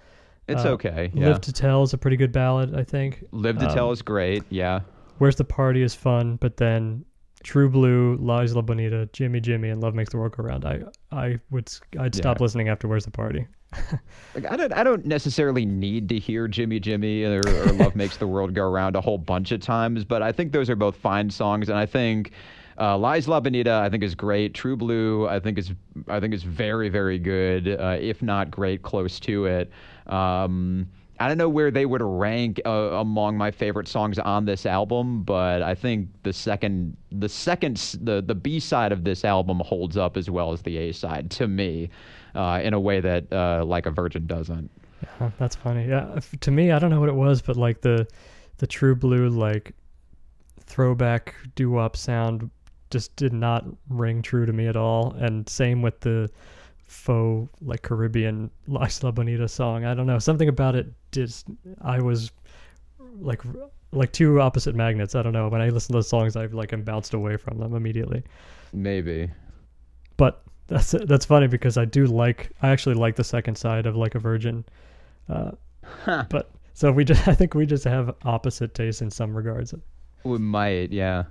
[0.48, 1.10] It's Uh, okay.
[1.14, 1.28] Yeah.
[1.28, 3.24] Live to Tell is a pretty good ballad, I think.
[3.32, 4.42] Live to Um, Tell is great.
[4.50, 4.80] Yeah.
[5.18, 7.04] Where's the Party is fun, but then
[7.42, 10.64] True Blue, Lies La Isla Bonita, Jimmy Jimmy, and Love Makes the World Go Round.
[10.64, 12.42] I I would I'd stop Yeah.
[12.42, 13.46] listening after Where's the Party.
[14.34, 18.16] Like, I don't I don't necessarily need to hear Jimmy Jimmy or, or Love Makes
[18.18, 20.96] the World Go Round a whole bunch of times, but I think those are both
[20.96, 22.30] fine songs, and I think
[22.78, 24.54] uh, La Isla Bonita I think is great.
[24.54, 25.72] True Blue I think is
[26.08, 29.70] I think is very very good, uh, if not great, close to it.
[30.06, 30.88] Um,
[31.20, 35.22] I don't know where they would rank uh, among my favorite songs on this album,
[35.22, 39.98] but I think the second the second the the B side of this album holds
[39.98, 41.90] up as well as the A side to me,
[42.34, 44.70] uh, in a way that uh, like a Virgin doesn't.
[45.18, 45.86] Huh, That's funny.
[45.86, 48.06] Yeah, to me, I don't know what it was, but like the
[48.56, 49.74] the True Blue like
[50.60, 52.50] throwback doo wop sound
[52.90, 55.12] just did not ring true to me at all.
[55.18, 56.30] And same with the
[56.86, 59.84] faux like Caribbean La Isla Bonita song.
[59.84, 60.86] I don't know something about it.
[61.12, 61.46] Just
[61.80, 62.30] I was
[63.18, 63.42] like
[63.92, 65.14] like two opposite magnets.
[65.14, 65.48] I don't know.
[65.48, 68.22] When I listen to those songs, I've like I'm bounced away from them immediately.
[68.72, 69.30] Maybe.
[70.16, 73.96] But that's that's funny because I do like I actually like the second side of
[73.96, 74.64] Like a Virgin.
[75.28, 75.52] Uh,
[76.06, 79.74] but so we just I think we just have opposite tastes in some regards.
[80.24, 81.24] We might, yeah.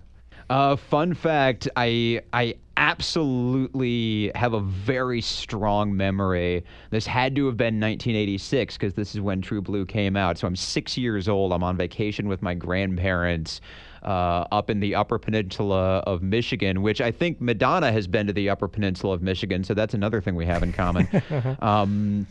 [0.49, 6.63] Uh, fun fact: I I absolutely have a very strong memory.
[6.91, 10.37] This had to have been 1986 because this is when True Blue came out.
[10.37, 11.51] So I'm six years old.
[11.51, 13.61] I'm on vacation with my grandparents.
[14.01, 18.33] Uh, up in the Upper Peninsula of Michigan, which I think Madonna has been to
[18.33, 21.09] the Upper Peninsula of Michigan, so that's another thing we have in common.
[21.61, 22.25] um,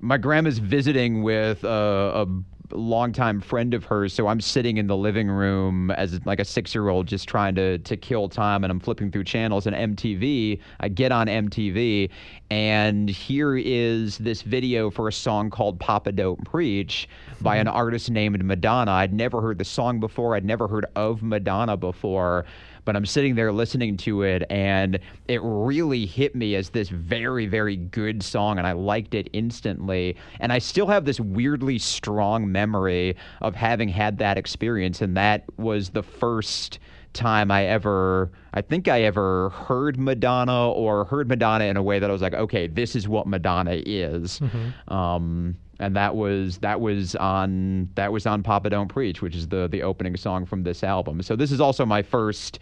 [0.00, 2.26] my grandma's visiting with a, a
[2.72, 6.74] longtime friend of hers, so I'm sitting in the living room as like a six
[6.74, 10.60] year old just trying to to kill time, and I'm flipping through channels and MTV.
[10.80, 12.10] I get on MTV,
[12.50, 17.08] and here is this video for a song called "Papa Don't Preach"
[17.40, 17.76] by an mm-hmm.
[17.76, 18.92] artist named Madonna.
[18.92, 20.34] I'd never heard the song before.
[20.36, 22.44] I'd never heard of Madonna before
[22.86, 27.44] but I'm sitting there listening to it, and it really hit me as this very,
[27.46, 30.16] very good song, and I liked it instantly.
[30.40, 35.44] And I still have this weirdly strong memory of having had that experience, and that
[35.58, 36.78] was the first
[37.12, 41.98] time I ever, I think I ever heard Madonna or heard Madonna in a way
[41.98, 44.40] that I was like, okay, this is what Madonna is.
[44.88, 49.48] Um, and that was that was on that was on Papa Don't Preach, which is
[49.48, 51.22] the the opening song from this album.
[51.22, 52.58] So this is also my first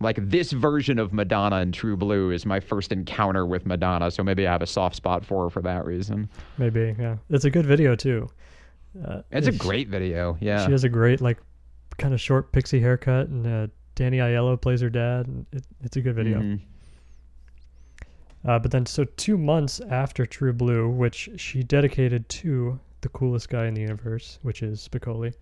[0.00, 4.24] like this version of Madonna and True Blue is my first encounter with Madonna, so
[4.24, 6.28] maybe I have a soft spot for her for that reason.
[6.58, 7.18] Maybe, yeah.
[7.30, 8.28] It's a good video too.
[9.06, 10.66] Uh, It's a great video, yeah.
[10.66, 11.38] She has a great like
[11.98, 15.26] kind of short pixie haircut, and uh, Danny Aiello plays her dad.
[15.28, 16.40] And it, it's a good video.
[16.40, 16.60] Mhm.
[18.44, 23.48] Uh, but then, so two months after True Blue, which she dedicated to the coolest
[23.48, 25.32] guy in the universe, which is Spicoli,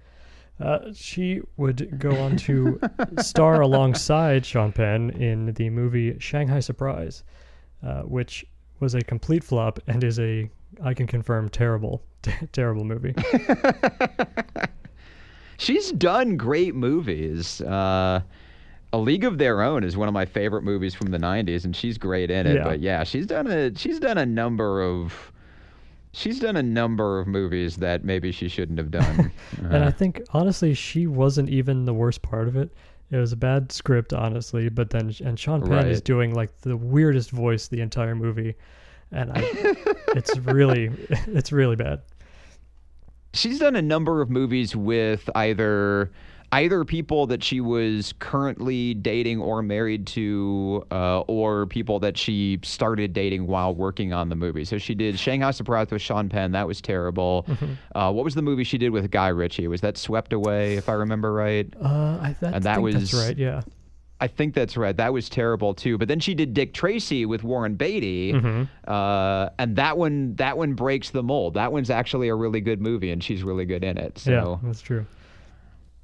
[0.61, 2.79] uh, she would go on to
[3.19, 7.25] star alongside Sean Penn in the movie Shanghai Surprise,
[7.83, 8.45] uh, which
[8.81, 10.51] was a complete flop and is a,
[10.83, 12.03] I can confirm, terrible,
[12.53, 13.15] terrible movie.
[15.59, 17.61] She's done great movies.
[17.63, 18.23] Uh,
[18.93, 21.75] a League of Their Own is one of my favorite movies from the '90s, and
[21.75, 22.57] she's great in it.
[22.57, 22.65] Yeah.
[22.65, 25.33] But yeah, she's done a she's done a number of
[26.13, 29.31] she's done a number of movies that maybe she shouldn't have done.
[29.59, 32.73] And I Uh, think honestly, she wasn't even the worst part of it.
[33.13, 34.69] It was a bad script, honestly.
[34.69, 38.55] But then, and Sean Penn is doing like the weirdest voice the entire movie,
[39.13, 39.41] and I,
[40.17, 42.03] it's really, it's really bad.
[43.33, 46.11] she's done a number of movies with either
[46.53, 52.59] either people that she was currently dating or married to uh, or people that she
[52.63, 56.53] started dating while working on the movie so she did shanghai surprise with sean penn
[56.53, 57.47] that was terrible
[57.95, 60.89] uh, what was the movie she did with guy ritchie was that swept away if
[60.89, 61.87] i remember right Uh,
[62.21, 63.37] I that, And that think that's was- right.
[63.39, 63.63] Yeah.
[64.23, 64.95] I think that's right.
[64.95, 65.97] That was terrible too.
[65.97, 68.69] But then she did Dick Tracy with Warren Beatty, Mhm.
[68.87, 71.55] uh, and that one that one breaks the mold.
[71.55, 74.19] That one's actually a really good movie, and she's really good in it.
[74.19, 75.07] So yeah, that's true.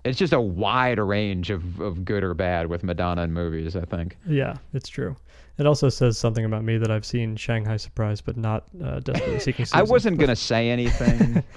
[0.07, 3.77] It's just a wide range of, of good or bad with Madonna in movies.
[3.77, 4.17] I think.
[4.27, 5.17] Yeah, it's true.
[5.59, 9.39] It also says something about me that I've seen Shanghai Surprise, but not uh, Desperately
[9.41, 9.79] Seeking Susan.
[9.79, 11.43] I wasn't gonna say anything.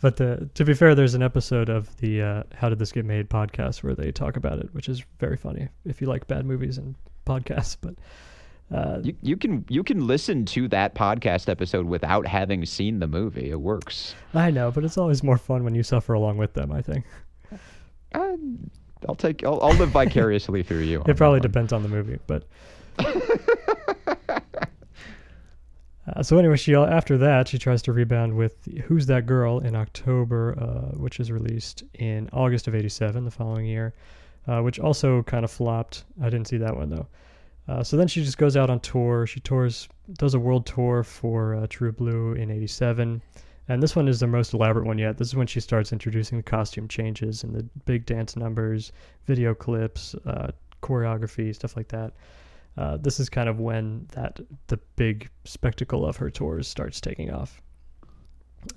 [0.00, 3.04] But the, to be fair, there's an episode of the uh, How Did This Get
[3.04, 6.46] Made podcast where they talk about it, which is very funny if you like bad
[6.46, 6.94] movies and
[7.26, 7.76] podcasts.
[7.78, 7.96] But
[8.74, 13.06] uh, you, you can you can listen to that podcast episode without having seen the
[13.06, 13.50] movie.
[13.50, 14.14] It works.
[14.32, 16.72] I know, but it's always more fun when you suffer along with them.
[16.72, 17.04] I think
[18.14, 18.36] Uh,
[19.08, 19.44] I'll take.
[19.44, 21.02] I'll, I'll live vicariously through you.
[21.06, 22.44] it probably depends on the movie, but.
[26.16, 29.76] Uh, so anyway, she after that she tries to rebound with "Who's That Girl" in
[29.76, 33.94] October, uh, which is released in August of '87, the following year,
[34.48, 36.04] uh, which also kind of flopped.
[36.20, 37.06] I didn't see that one though.
[37.68, 39.26] Uh, so then she just goes out on tour.
[39.26, 43.22] She tours, does a world tour for uh, True Blue in '87,
[43.70, 45.16] and this one is the most elaborate one yet.
[45.16, 48.90] This is when she starts introducing the costume changes and the big dance numbers,
[49.26, 50.50] video clips, uh,
[50.82, 52.12] choreography, stuff like that.
[52.76, 57.30] Uh, this is kind of when that the big spectacle of her tours starts taking
[57.30, 57.62] off.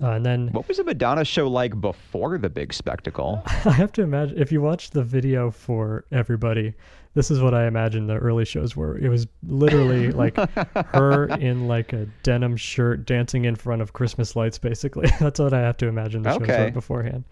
[0.01, 3.43] Uh, and then What was a Madonna show like before the big spectacle?
[3.65, 6.73] I have to imagine if you watch the video for everybody,
[7.15, 8.97] this is what I imagine the early shows were.
[8.97, 10.35] It was literally like
[10.87, 15.07] her in like a denim shirt dancing in front of Christmas lights, basically.
[15.19, 17.25] That's what I have to imagine the shows were beforehand.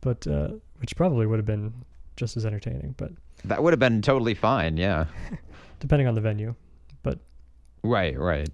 [0.00, 1.72] But uh, which probably would have been
[2.16, 3.10] just as entertaining, but
[3.44, 4.76] That would have been totally fine.
[4.76, 5.06] Yeah.
[5.80, 6.54] depending on the venue.
[7.02, 7.18] But
[7.82, 8.18] Right.
[8.18, 8.48] Right.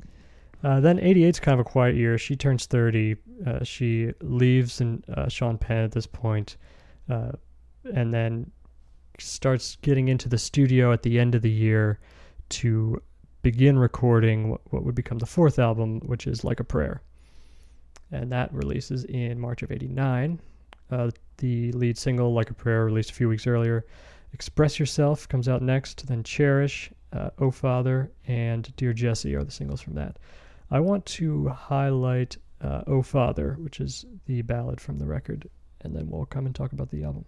[0.63, 2.19] Uh, then 88 is kind of a quiet year.
[2.19, 3.17] She turns 30.
[3.47, 6.57] Uh, she leaves and uh, Sean Penn at this point,
[7.09, 7.33] uh,
[7.95, 8.51] and then
[9.19, 11.99] starts getting into the studio at the end of the year
[12.51, 13.01] to
[13.43, 17.03] begin recording what, what would become the fourth album, which is Like a Prayer.
[18.13, 20.41] And that releases in March of 89.
[20.91, 23.87] Uh, the lead single, Like a Prayer, released a few weeks earlier.
[24.35, 26.91] Express Yourself comes out next, then Cherish,
[27.39, 30.19] Oh Father, and Dear Jesse are the singles from that.
[30.71, 35.49] I want to highlight uh, Oh Father, which is the ballad from the record,
[35.81, 37.25] and then we'll come and talk about the album.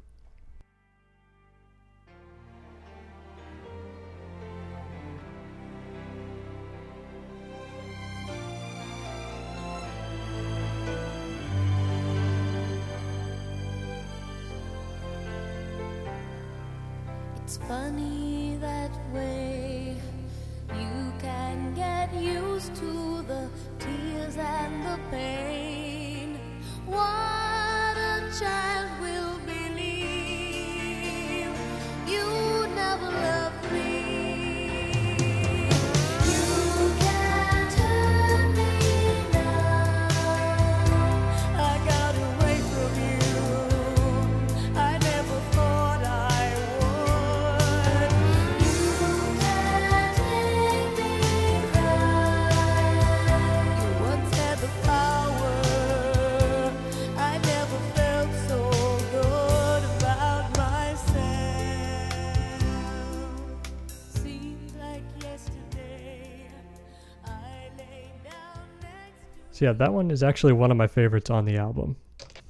[69.63, 71.95] So yeah, that one is actually one of my favorites on the album.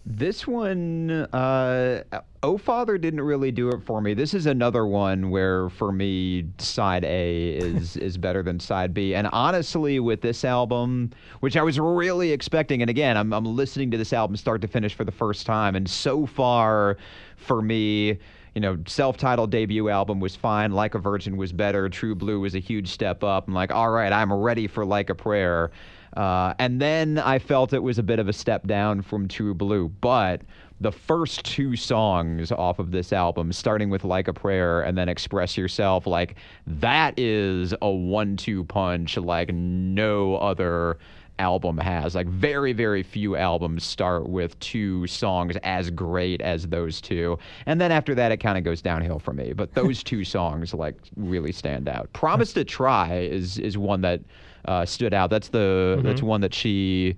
[0.07, 2.05] This one, uh,
[2.43, 4.15] Oh Father didn't really do it for me.
[4.15, 9.15] This is another one where, for me, side A is is better than side B.
[9.15, 11.11] And honestly, with this album,
[11.41, 14.67] which I was really expecting, and again, I'm I'm listening to this album start to
[14.67, 16.97] finish for the first time, and so far,
[17.37, 18.19] for me.
[18.55, 20.73] You know, self-titled debut album was fine.
[20.73, 21.89] Like a Virgin was better.
[21.89, 23.49] True Blue was a huge step up.
[23.49, 25.71] I'm like, all right, I'm ready for Like a Prayer.
[26.17, 29.55] Uh, and then I felt it was a bit of a step down from True
[29.55, 29.89] Blue.
[29.89, 30.43] But
[30.81, 35.09] the first two songs off of this album, starting with Like a Prayer and then
[35.09, 36.37] Express Yourself, like
[36.67, 40.99] that is a one two punch like no other
[41.39, 42.15] album has.
[42.15, 47.39] Like very, very few albums start with two songs as great as those two.
[47.67, 49.53] And then after that it kind of goes downhill for me.
[49.53, 52.13] But those two songs like really stand out.
[52.13, 54.21] Promise to Try is is one that
[54.65, 55.31] uh, stood out.
[55.31, 57.17] That's the that's one that she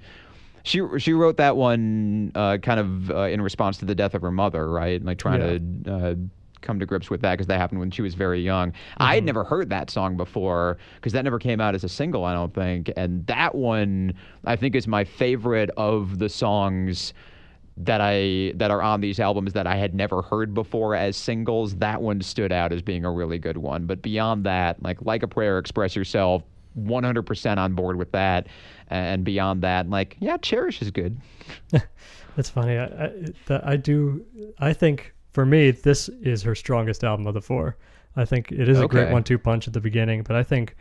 [0.64, 4.22] she she wrote that one uh, kind of uh, in response to the death of
[4.22, 5.04] her mother, right?
[5.04, 5.40] Like trying
[5.84, 6.14] to uh,
[6.62, 8.72] come to grips with that because that happened when she was very young.
[8.96, 12.24] I had never heard that song before because that never came out as a single,
[12.24, 12.90] I don't think.
[12.96, 14.14] And that one,
[14.46, 17.12] I think, is my favorite of the songs
[17.76, 21.76] that I that are on these albums that I had never heard before as singles.
[21.76, 23.86] That one stood out as being a really good one.
[23.86, 26.42] But beyond that, like like a prayer, express yourself.
[26.78, 28.46] 100% on board with that
[28.88, 31.16] and beyond that like yeah cherish is good
[32.36, 32.76] That's funny.
[32.76, 33.12] I, I,
[33.46, 34.24] that I do.
[34.58, 37.76] I think for me, this is her strongest album of the four.
[38.16, 40.74] I think it is a great one-two punch at the beginning, but I think,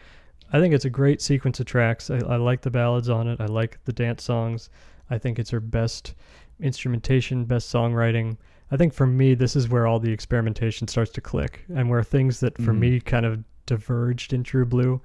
[0.51, 2.09] I think it's a great sequence of tracks.
[2.09, 3.39] I, I like the ballads on it.
[3.39, 4.71] I like the dance songs.
[5.11, 6.15] I think it's her best
[6.59, 8.37] instrumentation, best songwriting.
[8.71, 12.01] I think for me, this is where all the experimentation starts to click, and where
[12.03, 12.79] things that for Mhm.
[12.79, 14.99] me kind of diverged in True Blue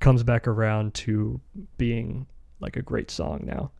[0.00, 1.40] comes back around to
[1.78, 2.26] being
[2.60, 3.70] like a great song now.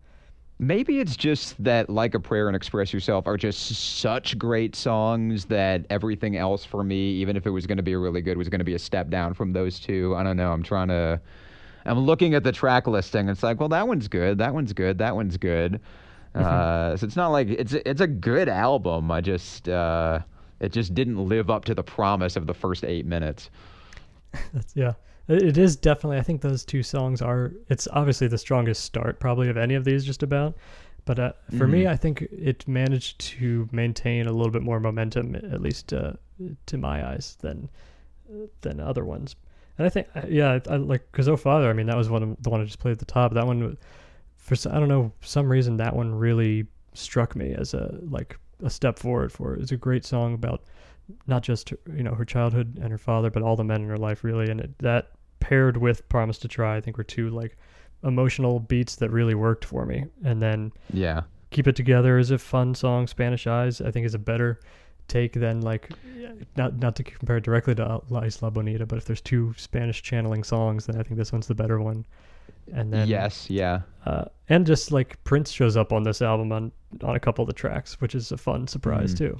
[0.58, 5.44] Maybe it's just that Like a Prayer and Express Yourself are just such great songs
[5.46, 8.48] that everything else for me, even if it was going to be really good, was
[8.48, 10.14] going to be a step down from those two.
[10.16, 10.52] I don't know.
[10.52, 11.20] I'm trying to.
[11.84, 13.28] I'm looking at the track listing.
[13.28, 14.38] It's like, well, that one's good.
[14.38, 14.98] That one's good.
[14.98, 15.80] That one's good.
[16.36, 19.10] Uh, so it's not like it's it's a good album.
[19.10, 20.18] I just uh,
[20.60, 23.48] it just didn't live up to the promise of the first eight minutes.
[24.52, 24.92] That's yeah.
[25.28, 26.18] It is definitely.
[26.18, 27.52] I think those two songs are.
[27.68, 30.56] It's obviously the strongest start probably of any of these, just about.
[31.04, 31.88] But uh, for me, Mhm.
[31.90, 36.14] I think it managed to maintain a little bit more momentum, at least uh,
[36.66, 37.68] to my eyes, than
[38.62, 39.36] than other ones.
[39.78, 41.70] And I think, uh, yeah, I, I like because Oh Father.
[41.70, 43.34] I mean, that was one of the one I just played at the top.
[43.34, 43.76] That one,
[44.36, 48.70] for I don't know some reason, that one really struck me as a like a
[48.70, 49.60] step forward for it.
[49.60, 50.62] It's a great song about
[51.28, 53.98] not just you know her childhood and her father, but all the men in her
[53.98, 54.50] life really.
[54.50, 55.10] And it, that
[55.48, 57.56] paired with Promise to Try, I think were two like
[58.02, 60.04] emotional beats that really worked for me.
[60.24, 61.22] And then Yeah.
[61.50, 63.06] Keep It Together is a fun song.
[63.06, 64.58] Spanish Eyes, I think, is a better
[65.08, 65.90] take than like
[66.56, 70.02] not not to compare it directly to La Isla Bonita, but if there's two Spanish
[70.02, 72.04] channeling songs, then I think this one's the better one.
[72.72, 73.48] And then yes.
[73.48, 73.82] Yeah.
[74.04, 76.72] uh, and just like Prince shows up on this album on
[77.04, 79.18] on a couple of the tracks, which is a fun surprise Mhm.
[79.18, 79.38] too.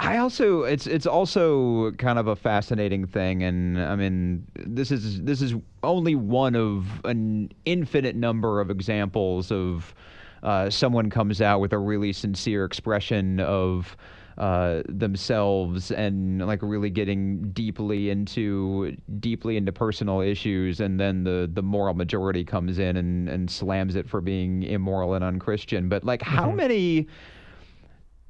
[0.00, 5.22] I also it's it's also kind of a fascinating thing and I mean this is
[5.22, 9.94] this is only one of an infinite number of examples of
[10.42, 13.96] uh, someone comes out with a really sincere expression of
[14.38, 21.50] uh, themselves and like really getting deeply into deeply into personal issues, and then the
[21.52, 25.88] the moral majority comes in and and slams it for being immoral and unchristian.
[25.88, 27.08] But like, how many?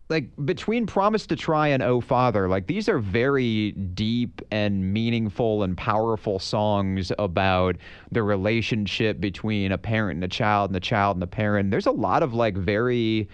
[0.09, 5.63] Like between promise to try and oh father like these are very deep and meaningful
[5.63, 7.77] and powerful songs about
[8.11, 11.71] the relationship between a parent and a child and the child and the parent.
[11.71, 13.29] There's a lot of like very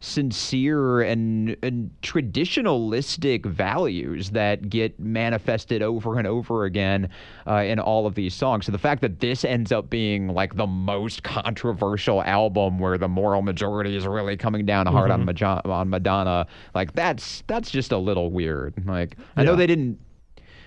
[0.00, 7.08] sincere and, and traditionalistic values that get manifested over and over again
[7.46, 8.66] uh, in all of these songs.
[8.66, 13.08] So the fact that this ends up being like the most controversial album where the
[13.08, 17.92] moral majority is really coming down hard on, Maja- on Madonna, like that's that's just
[17.92, 18.74] a little weird.
[18.86, 19.98] Like I know they didn't.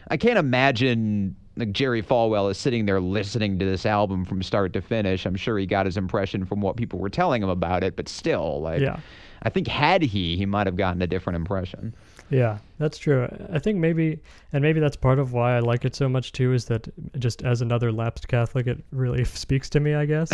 [0.10, 4.74] I can't imagine like Jerry Falwell is sitting there listening to this album from start
[4.74, 5.26] to finish.
[5.26, 8.08] I'm sure he got his impression from what people were telling him about it, but
[8.08, 9.00] still, like, Yeah.
[9.44, 11.96] I think had he, he might have gotten a different impression.
[12.30, 13.28] Yeah, that's true.
[13.52, 14.20] I think maybe,
[14.54, 16.88] and maybe that's part of why I like it so much too, is that
[17.20, 20.32] just as another lapsed Catholic, it really speaks to me, I guess.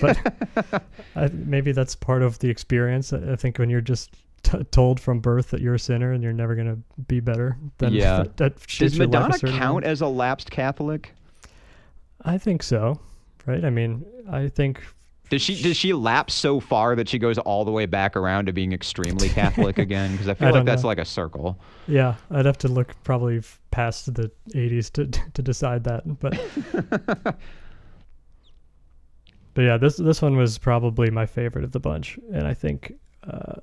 [0.00, 0.82] but
[1.16, 3.12] I, maybe that's part of the experience.
[3.14, 6.22] I I think when you're just t- told from birth that you're a sinner and
[6.22, 8.18] you're never going to be better, then Yeah.
[8.24, 9.90] that, that Does your life a Madonna count way.
[9.90, 11.12] as a lapsed Catholic?
[12.22, 13.00] I think so,
[13.46, 13.64] right?
[13.64, 14.82] I mean, I think
[15.30, 18.46] Does she does she lapse so far that she goes all the way back around
[18.46, 20.12] to being extremely Catholic again?
[20.12, 20.88] Because I feel I like that's know.
[20.88, 21.58] like a circle.
[21.86, 26.38] Yeah, I'd have to look probably past the 80s to to decide that, but
[29.54, 32.92] but yeah, this this one was probably my favorite of the bunch, and I think
[33.24, 33.54] uh,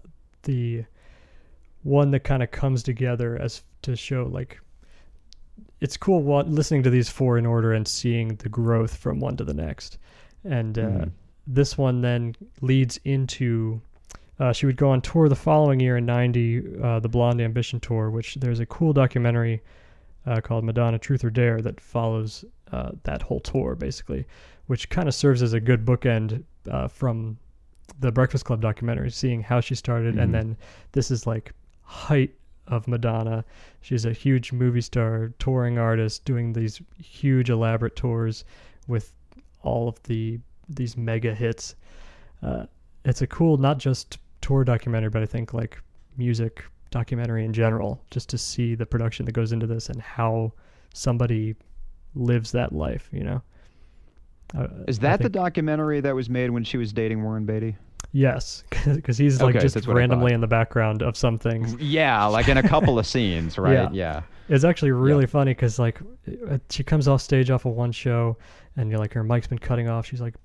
[0.43, 0.83] the
[1.83, 4.59] one that kind of comes together as to show like
[5.79, 9.37] it's cool wa- listening to these four in order and seeing the growth from one
[9.37, 9.97] to the next,
[10.43, 11.11] and uh, Mhm.
[11.45, 13.81] this one then leads into
[14.39, 17.79] uh, she would go on tour the following year in 90 uh, the blonde ambition
[17.79, 19.61] tour which there's a cool documentary
[20.27, 24.25] uh, called madonna truth or dare that follows uh, that whole tour basically
[24.67, 27.37] which kind of serves as a good bookend uh, from
[27.99, 30.21] the breakfast club documentary seeing how she started Mhm.
[30.23, 30.57] and then
[30.91, 32.33] this is like height
[32.67, 33.45] of madonna.
[33.81, 38.43] She's a huge movie star touring artist doing these huge elaborate tours
[38.87, 39.13] with
[39.61, 41.75] all of the these mega hits.
[42.43, 42.65] Uh,
[43.05, 45.81] it's a cool not just tour documentary but i think like
[46.17, 50.51] music documentary in general just to see the production that goes into this and how
[50.93, 51.55] somebody
[52.15, 53.41] lives that life you know
[54.87, 57.75] Is that the documentary that was made when she was dating Warren Beatty?
[58.13, 62.47] yes because he's like Okay, just randomly in the background of some things Yeah, like
[62.47, 63.93] in a couple of scenes, right?
[63.93, 64.21] Yeah.
[64.49, 65.99] It's actually really funny because like
[66.49, 68.37] uh, she comes off stage off of one show,
[68.77, 70.05] and you're like her mic's been cutting off.
[70.05, 70.35] She's like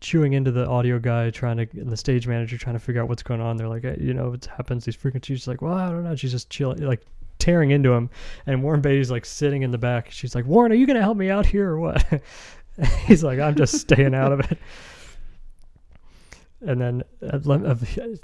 [0.00, 3.08] chewing into the audio guy, trying to and the stage manager trying to figure out
[3.08, 3.56] what's going on.
[3.56, 4.84] They're like, hey, you know, it happens.
[4.84, 5.40] These frequencies.
[5.40, 6.14] She's like, well, I don't know.
[6.14, 7.04] She's just chilling, like
[7.40, 8.10] tearing into him,
[8.46, 10.08] and Warren Beatty's like sitting in the back.
[10.12, 12.04] She's like, Warren, are you gonna help me out here or what?
[13.06, 14.58] He's like, I'm just staying out of it.
[16.60, 17.74] And then uh, uh,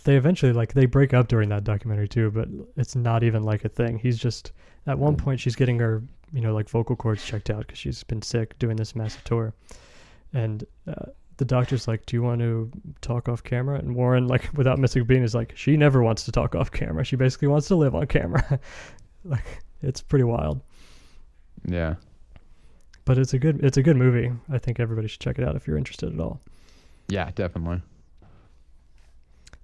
[0.03, 3.65] they eventually like they break up during that documentary too, but it's not even like
[3.65, 3.99] a thing.
[3.99, 4.53] He's just
[4.87, 6.03] at one point she's getting her
[6.33, 9.55] you know like vocal cords checked out because she's been sick doing this massive tour,
[10.33, 14.51] and uh, the doctor's like, "Do you want to talk off camera?" And Warren like
[14.57, 17.05] without missing a beat is like, "She never wants to talk off camera.
[17.05, 18.59] She basically wants to live on camera."
[19.25, 20.61] like it's pretty wild,
[21.67, 21.95] Yeah.
[23.05, 24.31] But it's a good it's a good movie.
[24.51, 26.41] I think everybody should check it out if you're interested at all.
[27.09, 27.83] Yeah, definitely.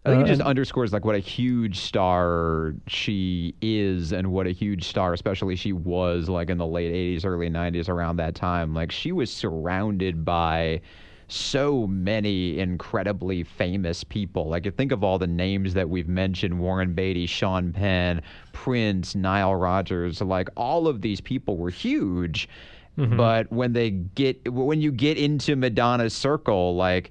[0.05, 4.33] I think Uh, it just and- underscores like what a huge star she is and
[4.33, 8.17] what a huge star especially she was like in the late 80s early 90s around
[8.17, 10.81] that time like she was surrounded by
[11.29, 16.59] so many incredibly famous people like you think of all the names that we've mentioned
[16.59, 18.23] Warren Beatty Sean Penn
[18.53, 22.49] Prince Nile Rodgers like all of these people were huge
[23.17, 27.11] but when they get when you get into Madonna's circle like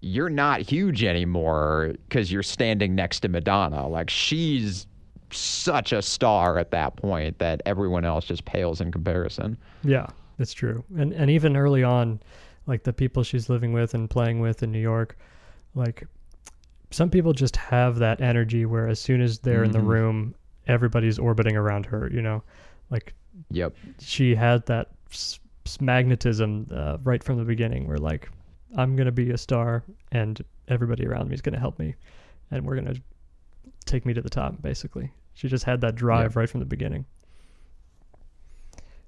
[0.00, 3.88] you're not huge anymore because you're standing next to Madonna.
[3.88, 4.86] Like she's
[5.30, 9.56] such a star at that point that everyone else just pales in comparison.
[9.82, 10.06] Yeah,
[10.38, 10.84] that's true.
[10.96, 12.20] And and even early on,
[12.66, 15.16] like the people she's living with and playing with in New York,
[15.74, 16.06] like
[16.90, 19.86] some people just have that energy where as soon as they're in the Mhm.
[19.86, 20.34] room,
[20.68, 22.42] everybody's orbiting around her, you know?
[22.90, 23.12] Like
[23.50, 23.74] Yep.
[23.98, 24.90] she had that
[25.80, 28.30] magnetism uh, right from the beginning where like
[28.76, 29.82] I'm going to be a star
[30.12, 31.94] and everybody around me is going to help me
[32.50, 33.00] and we're going to
[33.84, 35.12] take me to the top basically.
[35.34, 37.04] She just had that drive right from the beginning.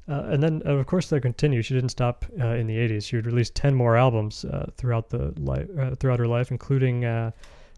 [0.08, 1.60] Uh, and then, uh, of course, they continue.
[1.60, 3.04] She didn't stop uh, in the '80s.
[3.04, 7.04] She would release ten more albums uh, throughout the life, uh, throughout her life, including
[7.04, 7.30] uh,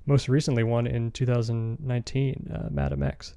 [0.06, 3.34] most recently one in 2019, uh, Madam X.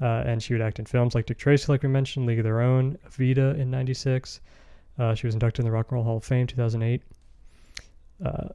[0.00, 2.44] Uh, and she would act in films like Dick Tracy, like we mentioned, League of
[2.44, 4.40] Their Own, Evita in '96.
[4.98, 7.02] Uh, she was inducted in the Rock and Roll Hall of Fame 2008.
[8.24, 8.48] Uh,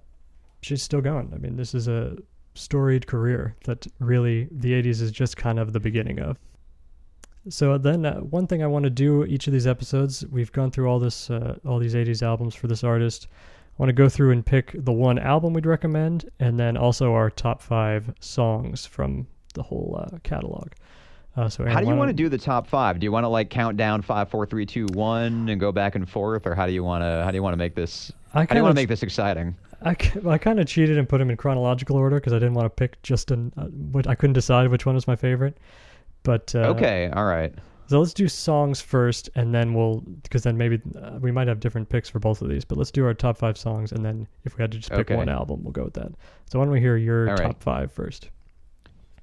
[0.61, 1.31] she's still going.
[1.33, 2.17] I mean, this is a
[2.55, 6.37] storied career that really the 80s is just kind of the beginning of.
[7.47, 10.71] So then, uh, one thing I want to do each of these episodes, we've gone
[10.71, 13.27] through all this, uh, all these '80s albums for this artist.
[13.77, 17.13] I want to go through and pick the one album we'd recommend, and then also
[17.13, 20.69] our top five songs from the whole uh, catalog.
[21.35, 22.99] Uh, so, How do you want to don't- the top five?
[22.99, 25.95] Do you want to like count down five, four, three, two, one, and go back
[25.95, 27.23] and forth, or how do you want to?
[27.25, 28.11] How do you want to make this?
[28.33, 29.55] I How do you want kinda to make this exciting?
[29.81, 29.95] I,
[30.29, 32.69] I kind of cheated and put them in chronological order because I didn't want to
[32.69, 33.51] pick just an.
[33.57, 35.57] Uh, I couldn't decide which one was my favorite.
[36.23, 37.53] But uh, okay, all right.
[37.87, 41.59] So let's do songs first, and then we'll because then maybe uh, we might have
[41.59, 42.63] different picks for both of these.
[42.65, 45.11] But let's do our top five songs, and then if we had to just pick
[45.11, 45.15] Okay.
[45.15, 46.13] one album, we'll go with that.
[46.45, 48.29] So why don't we hear your top five first?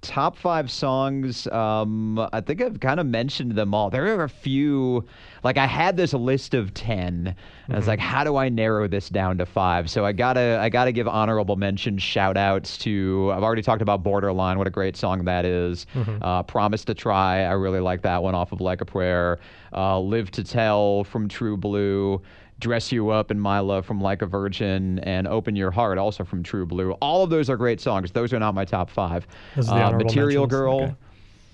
[0.03, 3.89] Top five songs um i think i've kind of mentioned them all.
[3.89, 5.05] There are a few
[5.45, 6.99] like i had this list of 10
[7.29, 7.37] and
[7.71, 9.89] i was like how do i narrow this down to five?
[9.89, 14.03] So i gotta i gotta give honorable mention shout outs to i've already talked about
[14.03, 15.87] borderline what a great song that is.
[16.21, 19.39] uh promise to try i really like that one off of like a prayer.
[19.73, 22.21] Uh live to tell from true blue
[22.63, 26.25] Dress You Up and My Love from Like a Virgin and Open Your Heart also
[26.25, 26.93] from True Blue.
[27.03, 28.13] All of those are great songs.
[28.13, 29.27] Those are not my top five.
[29.57, 30.51] Those are the Uh, Material mentions?
[30.51, 30.81] Girl.
[30.83, 30.95] Okay.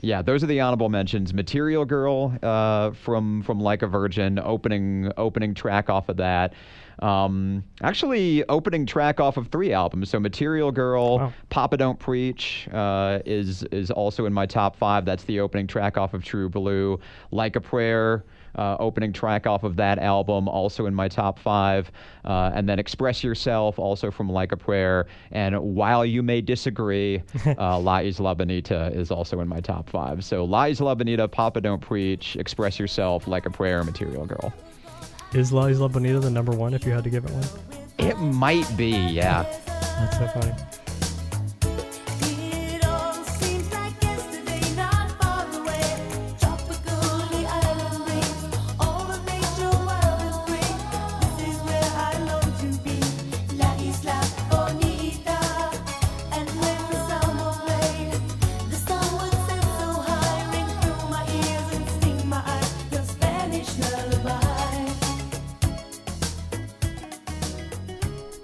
[0.02, 1.32] Yeah, those are the honorable mentions.
[1.34, 6.52] Material Girl uh, from from Like a Virgin, opening opening track off of that.
[7.00, 10.10] Um, actually, opening track off of three albums.
[10.10, 11.32] So Material Girl, Wow.
[11.48, 15.04] Papa Don't Preach uh, is is also in my top five.
[15.06, 17.00] That's the opening track off of True Blue.
[17.32, 18.24] Like a Prayer.
[18.58, 21.92] Uh, opening track off of that album, also in my top five,
[22.24, 27.22] uh, and then "Express Yourself," also from Like a Prayer, and "While You May Disagree,"
[27.56, 30.24] uh, "La Isla Bonita" is also in my top five.
[30.24, 34.52] So "La Isla Bonita," "Papa Don't Preach," "Express Yourself," "Like a Prayer," "Material Girl."
[35.34, 36.74] Is La Isla Bonita the number one?
[36.74, 37.44] If you had to give it one,
[37.98, 39.44] It might be, yeah.
[39.66, 40.52] that's so funny.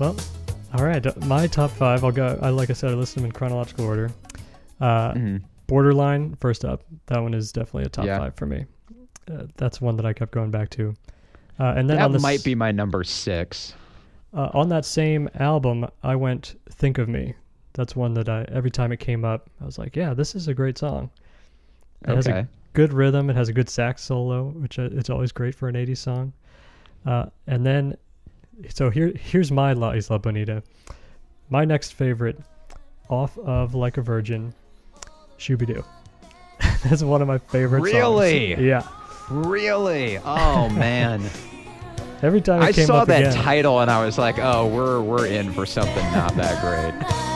[0.04, 0.16] Well,
[0.74, 1.06] all right.
[1.06, 2.04] uh, My top five.
[2.04, 2.38] I'll go.
[2.42, 4.10] I like I said, I listed them in chronological order.
[4.78, 5.42] Uh, Mhm.
[5.66, 6.82] Borderline first up.
[7.06, 8.18] That one is definitely a top Yeah.
[8.18, 8.66] five for me.
[9.32, 10.94] Uh, that's one that I kept going back to.
[11.58, 13.72] Uh, and then That on the might be my number six.
[14.34, 17.32] Uh, on that same album, I went "Think of Me."
[17.72, 20.48] That's one that I every time it came up, I was like, "Yeah, this is
[20.48, 21.08] a great song."
[22.06, 23.30] It has a good rhythm.
[23.30, 26.34] It has a good sax solo, which uh, it's always great for an '80s song.
[27.06, 27.96] Uh, and then,
[28.68, 30.62] so here here's my La Isla Bonita.
[31.50, 32.38] My next favorite,
[33.08, 34.54] off of Like a Virgin,
[35.36, 35.84] Shoo-Bee-Doo.
[36.84, 37.94] That's one of my favorite songs.
[37.94, 38.54] Really?
[38.66, 38.86] Yeah.
[39.30, 40.18] Really?
[40.18, 41.22] Oh man.
[42.22, 45.26] Every time I came saw that again, title and I was like, oh, we're we're
[45.26, 47.30] in for something not that great.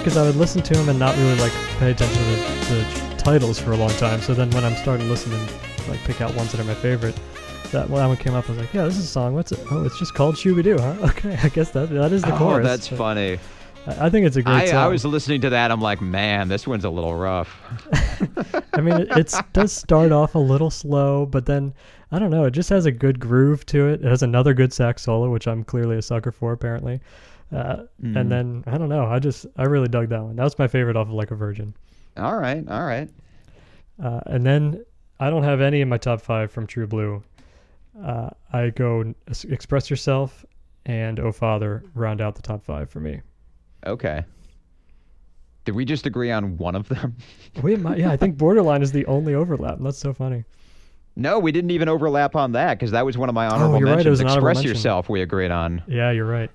[0.00, 3.14] because I would listen to them and not really like pay attention to the, the
[3.18, 4.20] titles for a long time.
[4.20, 5.50] So then when I'm starting to listen and
[5.88, 7.14] like pick out ones that are my favorite,
[7.72, 9.34] that when that one came up, I was like, yeah, this is a song.
[9.34, 9.60] What's it?
[9.70, 10.96] Oh, it's just called Shoo-Bee-Doo, huh?
[11.10, 12.66] Okay, I guess that that is the Oh, chorus.
[12.66, 13.38] that's funny.
[13.86, 14.76] I, I think it's a great I, song.
[14.76, 15.70] I was listening to that.
[15.70, 17.60] I'm like, man, this one's a little rough.
[18.74, 21.74] I mean, it it's, does start off a little slow, but then
[22.10, 22.44] I don't know.
[22.44, 24.04] It just has a good groove to it.
[24.04, 27.00] It has another good sax solo, which I'm clearly a sucker for, apparently.
[27.54, 27.84] Uh.
[28.02, 29.06] And then I don't know.
[29.06, 30.36] I just I really dug that one.
[30.36, 31.74] That was my favorite off of Like a Virgin.
[32.16, 33.08] All right, all right.
[34.02, 34.84] Uh, and then
[35.18, 37.22] I don't have any in my top five from True Blue.
[38.02, 39.12] Uh, I go
[39.48, 40.44] Express Yourself
[40.86, 43.20] and Oh Father round out the top five for me.
[43.86, 44.24] Okay.
[45.64, 47.16] Did we just agree on one of them?
[47.62, 49.78] We might, yeah, I think Borderline is the only overlap.
[49.80, 50.44] That's so funny.
[51.16, 53.78] No, we didn't even overlap on that because that was one of my honorable Oh,
[53.78, 54.20] you're right, it mentions.
[54.20, 54.70] honorable Express mention.
[54.70, 55.08] yourself.
[55.08, 55.82] We agreed on.
[55.88, 56.50] Yeah, you're right.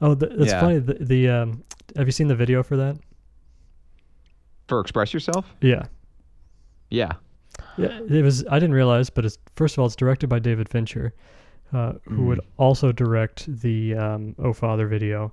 [0.00, 0.60] Oh, th- that's Yeah.
[0.60, 0.78] funny.
[0.78, 1.64] The, the um,
[1.96, 2.96] have you seen the video for that?
[4.68, 5.46] For express yourself.
[5.60, 5.82] Yeah,
[6.90, 7.12] Yeah.
[7.76, 8.44] Yeah, it was.
[8.50, 11.12] I didn't realize, but it's first of all, it's directed by David Fincher,
[11.72, 15.32] uh, who would also direct the um, "Oh Father" video.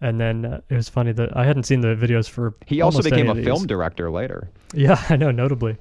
[0.00, 2.54] And then uh, it was funny that I hadn't seen the videos for.
[2.66, 3.44] He also almost any became a these.
[3.44, 4.50] film director later.
[4.74, 5.76] Yeah, I know, notably,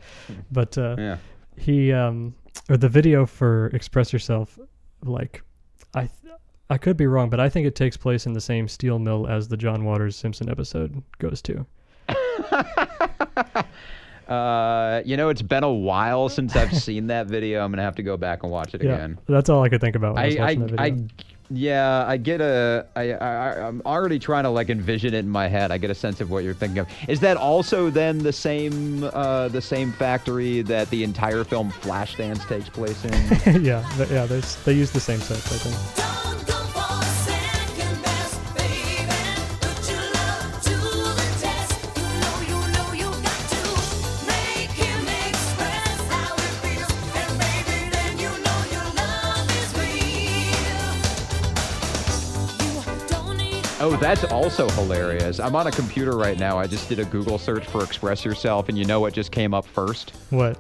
[0.52, 1.18] but uh, Yeah.
[1.58, 2.36] he um,
[2.70, 4.60] or the video for "Express Yourself,"
[5.04, 5.42] like,
[5.96, 6.34] I th-
[6.72, 9.28] I could be wrong, but I think it takes place in the same steel mill
[9.28, 11.66] as the John Waters Simpson episode goes to.
[14.28, 17.66] Uh, you know, it's been a while since I've seen that video.
[17.66, 19.20] I'm gonna have to go back and watch it Yeah, again.
[19.28, 20.82] that's all I could think about when I, was I, I, that video.
[20.86, 21.08] I,
[21.50, 22.88] yeah, I get a.
[22.96, 25.70] I, I, I'm already trying to like envision it in my head.
[25.70, 26.88] I get a sense of what you're thinking of.
[27.10, 32.48] Is that also then the same, uh, the same factory that the entire film Flashdance
[32.48, 33.12] takes place in?
[33.66, 34.26] yeah, th- yeah.
[34.64, 36.11] They use the same sets, I think.
[53.84, 55.40] Oh, that's also hilarious.
[55.40, 56.60] I'm on a computer right now.
[56.60, 59.56] I just did a Google search for "Express Yourself," and you know what just came
[59.56, 60.12] up first?
[60.30, 60.60] What?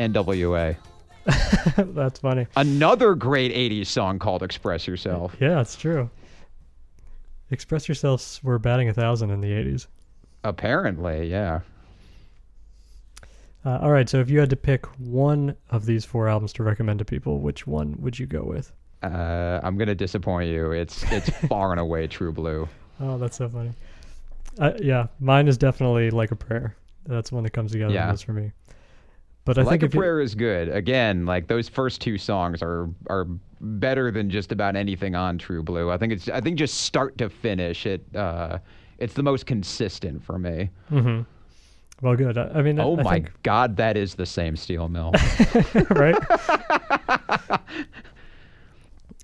[0.00, 0.76] N.W.A.
[1.76, 2.48] that's funny.
[2.56, 6.10] Another great '80s song called "Express Yourself." Yeah, it's true.
[7.52, 9.86] Express Yourselves were batting a thousand in the '80s.
[10.42, 11.60] Apparently, yeah.
[13.64, 16.64] Uh, all right, so if you had to pick one of these four albums to
[16.64, 18.72] recommend to people, which one would you go with?
[19.02, 20.72] Uh, I'm gonna disappoint you.
[20.72, 22.68] It's it's far and away True Blue.
[23.00, 23.72] Oh, that's so funny.
[24.58, 26.74] Uh, yeah, mine is definitely like a prayer.
[27.06, 28.08] That's one that comes together Yeah.
[28.08, 28.52] most for me.
[29.44, 30.68] But I like think a if you- prayer is good.
[30.68, 33.26] Again, like those first two songs are are
[33.60, 35.90] better than just about anything on True Blue.
[35.90, 38.04] I think it's I think just start to finish it.
[38.16, 38.58] Uh,
[38.98, 40.70] it's the most consistent for me.
[40.90, 41.22] Mm-hmm.
[42.04, 42.36] Well, good.
[42.36, 45.12] I, I mean, I- Oh I my think- God, that is the same steel mill.
[45.90, 46.16] right?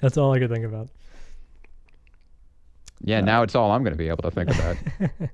[0.00, 0.88] That's all I could think about.
[3.02, 4.76] yeah, now it's all I'm going to be able to think about.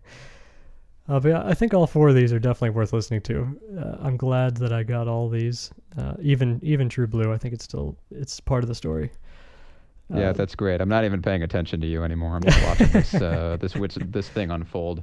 [1.09, 3.59] Uh, but I think all four of these are definitely worth listening to.
[3.77, 7.33] Uh, I'm glad that I got all these, uh, even even True Blue.
[7.33, 9.11] I think it's still it's part of the story.
[10.15, 10.81] yeah, Uh, that's great.
[10.81, 12.37] I'm not even paying attention to you anymore.
[12.37, 15.03] I'm just watching this uh, this wits- this thing unfold.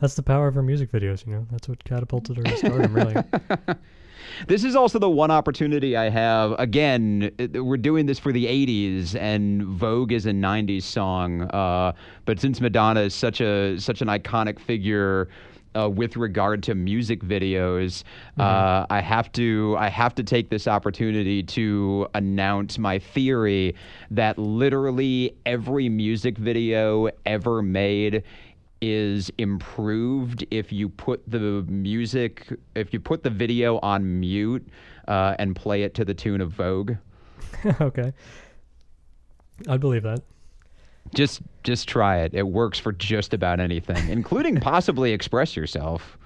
[0.00, 1.24] that's the power of our music videos.
[1.24, 2.94] You know, that's what catapulted her to stardom.
[2.94, 3.14] Really.
[4.46, 6.52] This is also the one opportunity I have.
[6.58, 11.42] Again, we're doing this for the 80s, and Vogue is a 90s song.
[11.42, 11.92] Uh,
[12.24, 15.28] but since Madonna is such a such an iconic figure
[15.76, 18.04] uh, with regard to music videos,
[18.38, 23.74] uh, I have to I have to take this opportunity to announce my theory
[24.10, 28.22] that literally every music video ever made
[28.80, 34.66] is improved if you put the music if you put the video on mute
[35.08, 36.92] uh, and play it to the tune of Vogue.
[37.80, 38.12] okay.
[39.68, 40.20] I believe that.
[41.14, 42.34] Just just try it.
[42.34, 46.18] It works for just about anything, including possibly Express Yourself.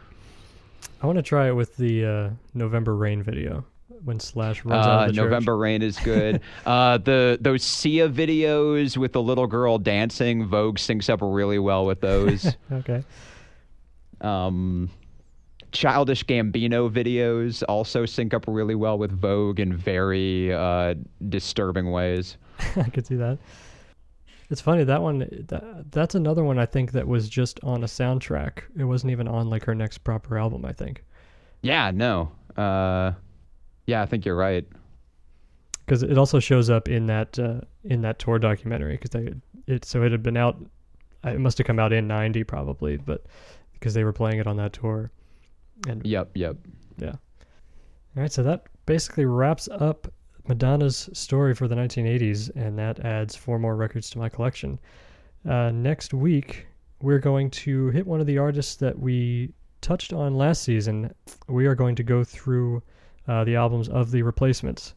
[1.03, 3.64] I want to try it with the uh, November Rain video
[4.05, 5.24] when Slash runs out Uh, of the church.
[5.24, 6.40] November Rain is good.
[6.66, 11.84] uh, the those Sia videos with the little girl dancing, Vogue syncs up really well
[11.86, 12.55] with those.
[12.72, 13.03] Okay.
[14.20, 14.90] um,
[15.70, 20.94] Childish Gambino videos also sync up really well with Vogue in very uh,
[21.28, 22.38] disturbing ways.
[22.76, 23.38] I could see that.
[24.51, 25.18] It's funny that one.
[25.49, 28.61] That, that's another one I think that was just on a soundtrack.
[28.78, 30.64] It wasn't even on like her next proper album.
[30.64, 31.05] I think
[31.61, 32.32] Yeah, no.
[32.57, 33.12] Uh,
[33.89, 34.66] yeah, I think you're right.
[35.86, 38.99] because it also shows up in that uh, in that tour documentary.
[38.99, 39.32] Because they
[39.66, 40.62] it so it had been out.
[41.24, 43.24] It must have come out in '90 probably, but
[43.72, 45.11] because they were playing it on that tour.
[45.89, 46.57] And Yep, yep.
[46.99, 47.14] Yeah.
[48.16, 50.12] All right, so that basically wraps up
[50.47, 54.78] Madonna's story for the 1980s, and that adds four more records to my collection.
[55.49, 56.66] Uh, next week,
[57.01, 61.14] we're going to hit one of the artists that we touched on last season.
[61.47, 62.82] We are going to go through
[63.28, 64.94] uh, the albums of the replacements,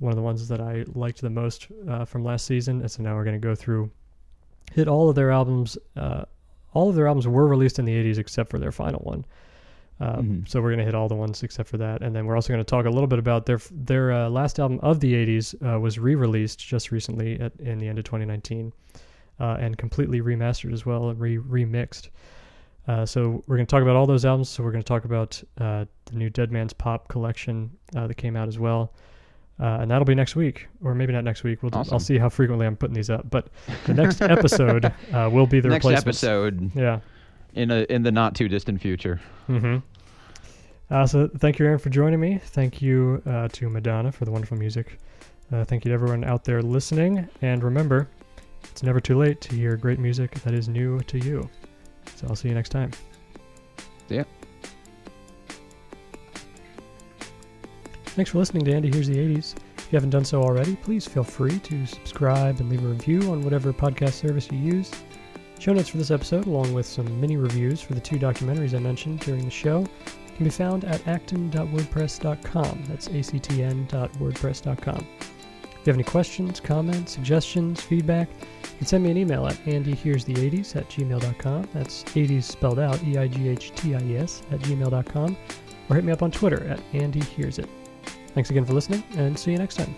[0.00, 2.80] one of the ones that I liked the most uh, from last season.
[2.80, 3.90] And so now we're going to go through,
[4.72, 5.78] hit all of their albums.
[5.96, 6.24] Uh,
[6.72, 9.24] all of their albums were released in the 80s except for their final one.
[10.00, 10.48] Um, Mhm.
[10.48, 12.64] So we're gonna hit all the ones except for that, and then we're also gonna
[12.64, 16.00] talk a little bit about their their uh, last album of the '80s uh, was
[16.00, 18.72] re-released just recently at, in the end of 2019,
[19.38, 22.08] uh, and completely remastered as well, and re remixed.
[22.86, 24.48] Uh, so we're gonna talk about all those albums.
[24.48, 28.36] So we're gonna talk about uh, the new Dead Man's Pop collection uh, that came
[28.36, 28.92] out as well.
[29.60, 31.62] Uh, and that'll be next week, or maybe not next week.
[31.62, 33.30] We'll do, I'll see how frequently I'm putting these up.
[33.30, 33.48] But
[33.86, 37.00] the next episode uh, will be the Next episode Yeah.
[37.54, 39.20] in a in the not too distant future.
[39.48, 39.76] Mm-hmm.
[40.90, 42.38] Uh, so thank you, Aaron, for joining me.
[42.46, 44.98] Thank you uh, to Madonna for the wonderful music.
[45.52, 47.28] Uh, thank you to everyone out there listening.
[47.40, 48.08] And remember,
[48.64, 51.48] it's never too late to hear great music that is new to you.
[52.16, 52.90] So I'll see you next time.
[54.08, 54.24] See ya.
[58.06, 59.54] Thanks for listening to Andy Here's the 80s.
[59.76, 63.32] If you haven't done so already, please feel free to subscribe and leave a review
[63.32, 64.90] on whatever podcast service you use.
[65.58, 68.78] Show notes for this episode, along with some mini reviews for the two documentaries I
[68.78, 69.86] mentioned during the show,
[70.36, 72.84] can be found at acton.wordpress.com.
[72.88, 75.06] That's actn.wordpress.com.
[75.84, 78.30] If you have any questions, comments, suggestions, feedback,
[78.62, 81.68] you can send me an email at andyhere'sthe80s at gmail.com.
[81.74, 85.36] That's 80s spelled out, E I G H T I E S, at gmail.com.
[85.90, 87.68] Or hit me up on Twitter at andyhere'sit.
[88.28, 89.94] Thanks again for listening, and see you next time.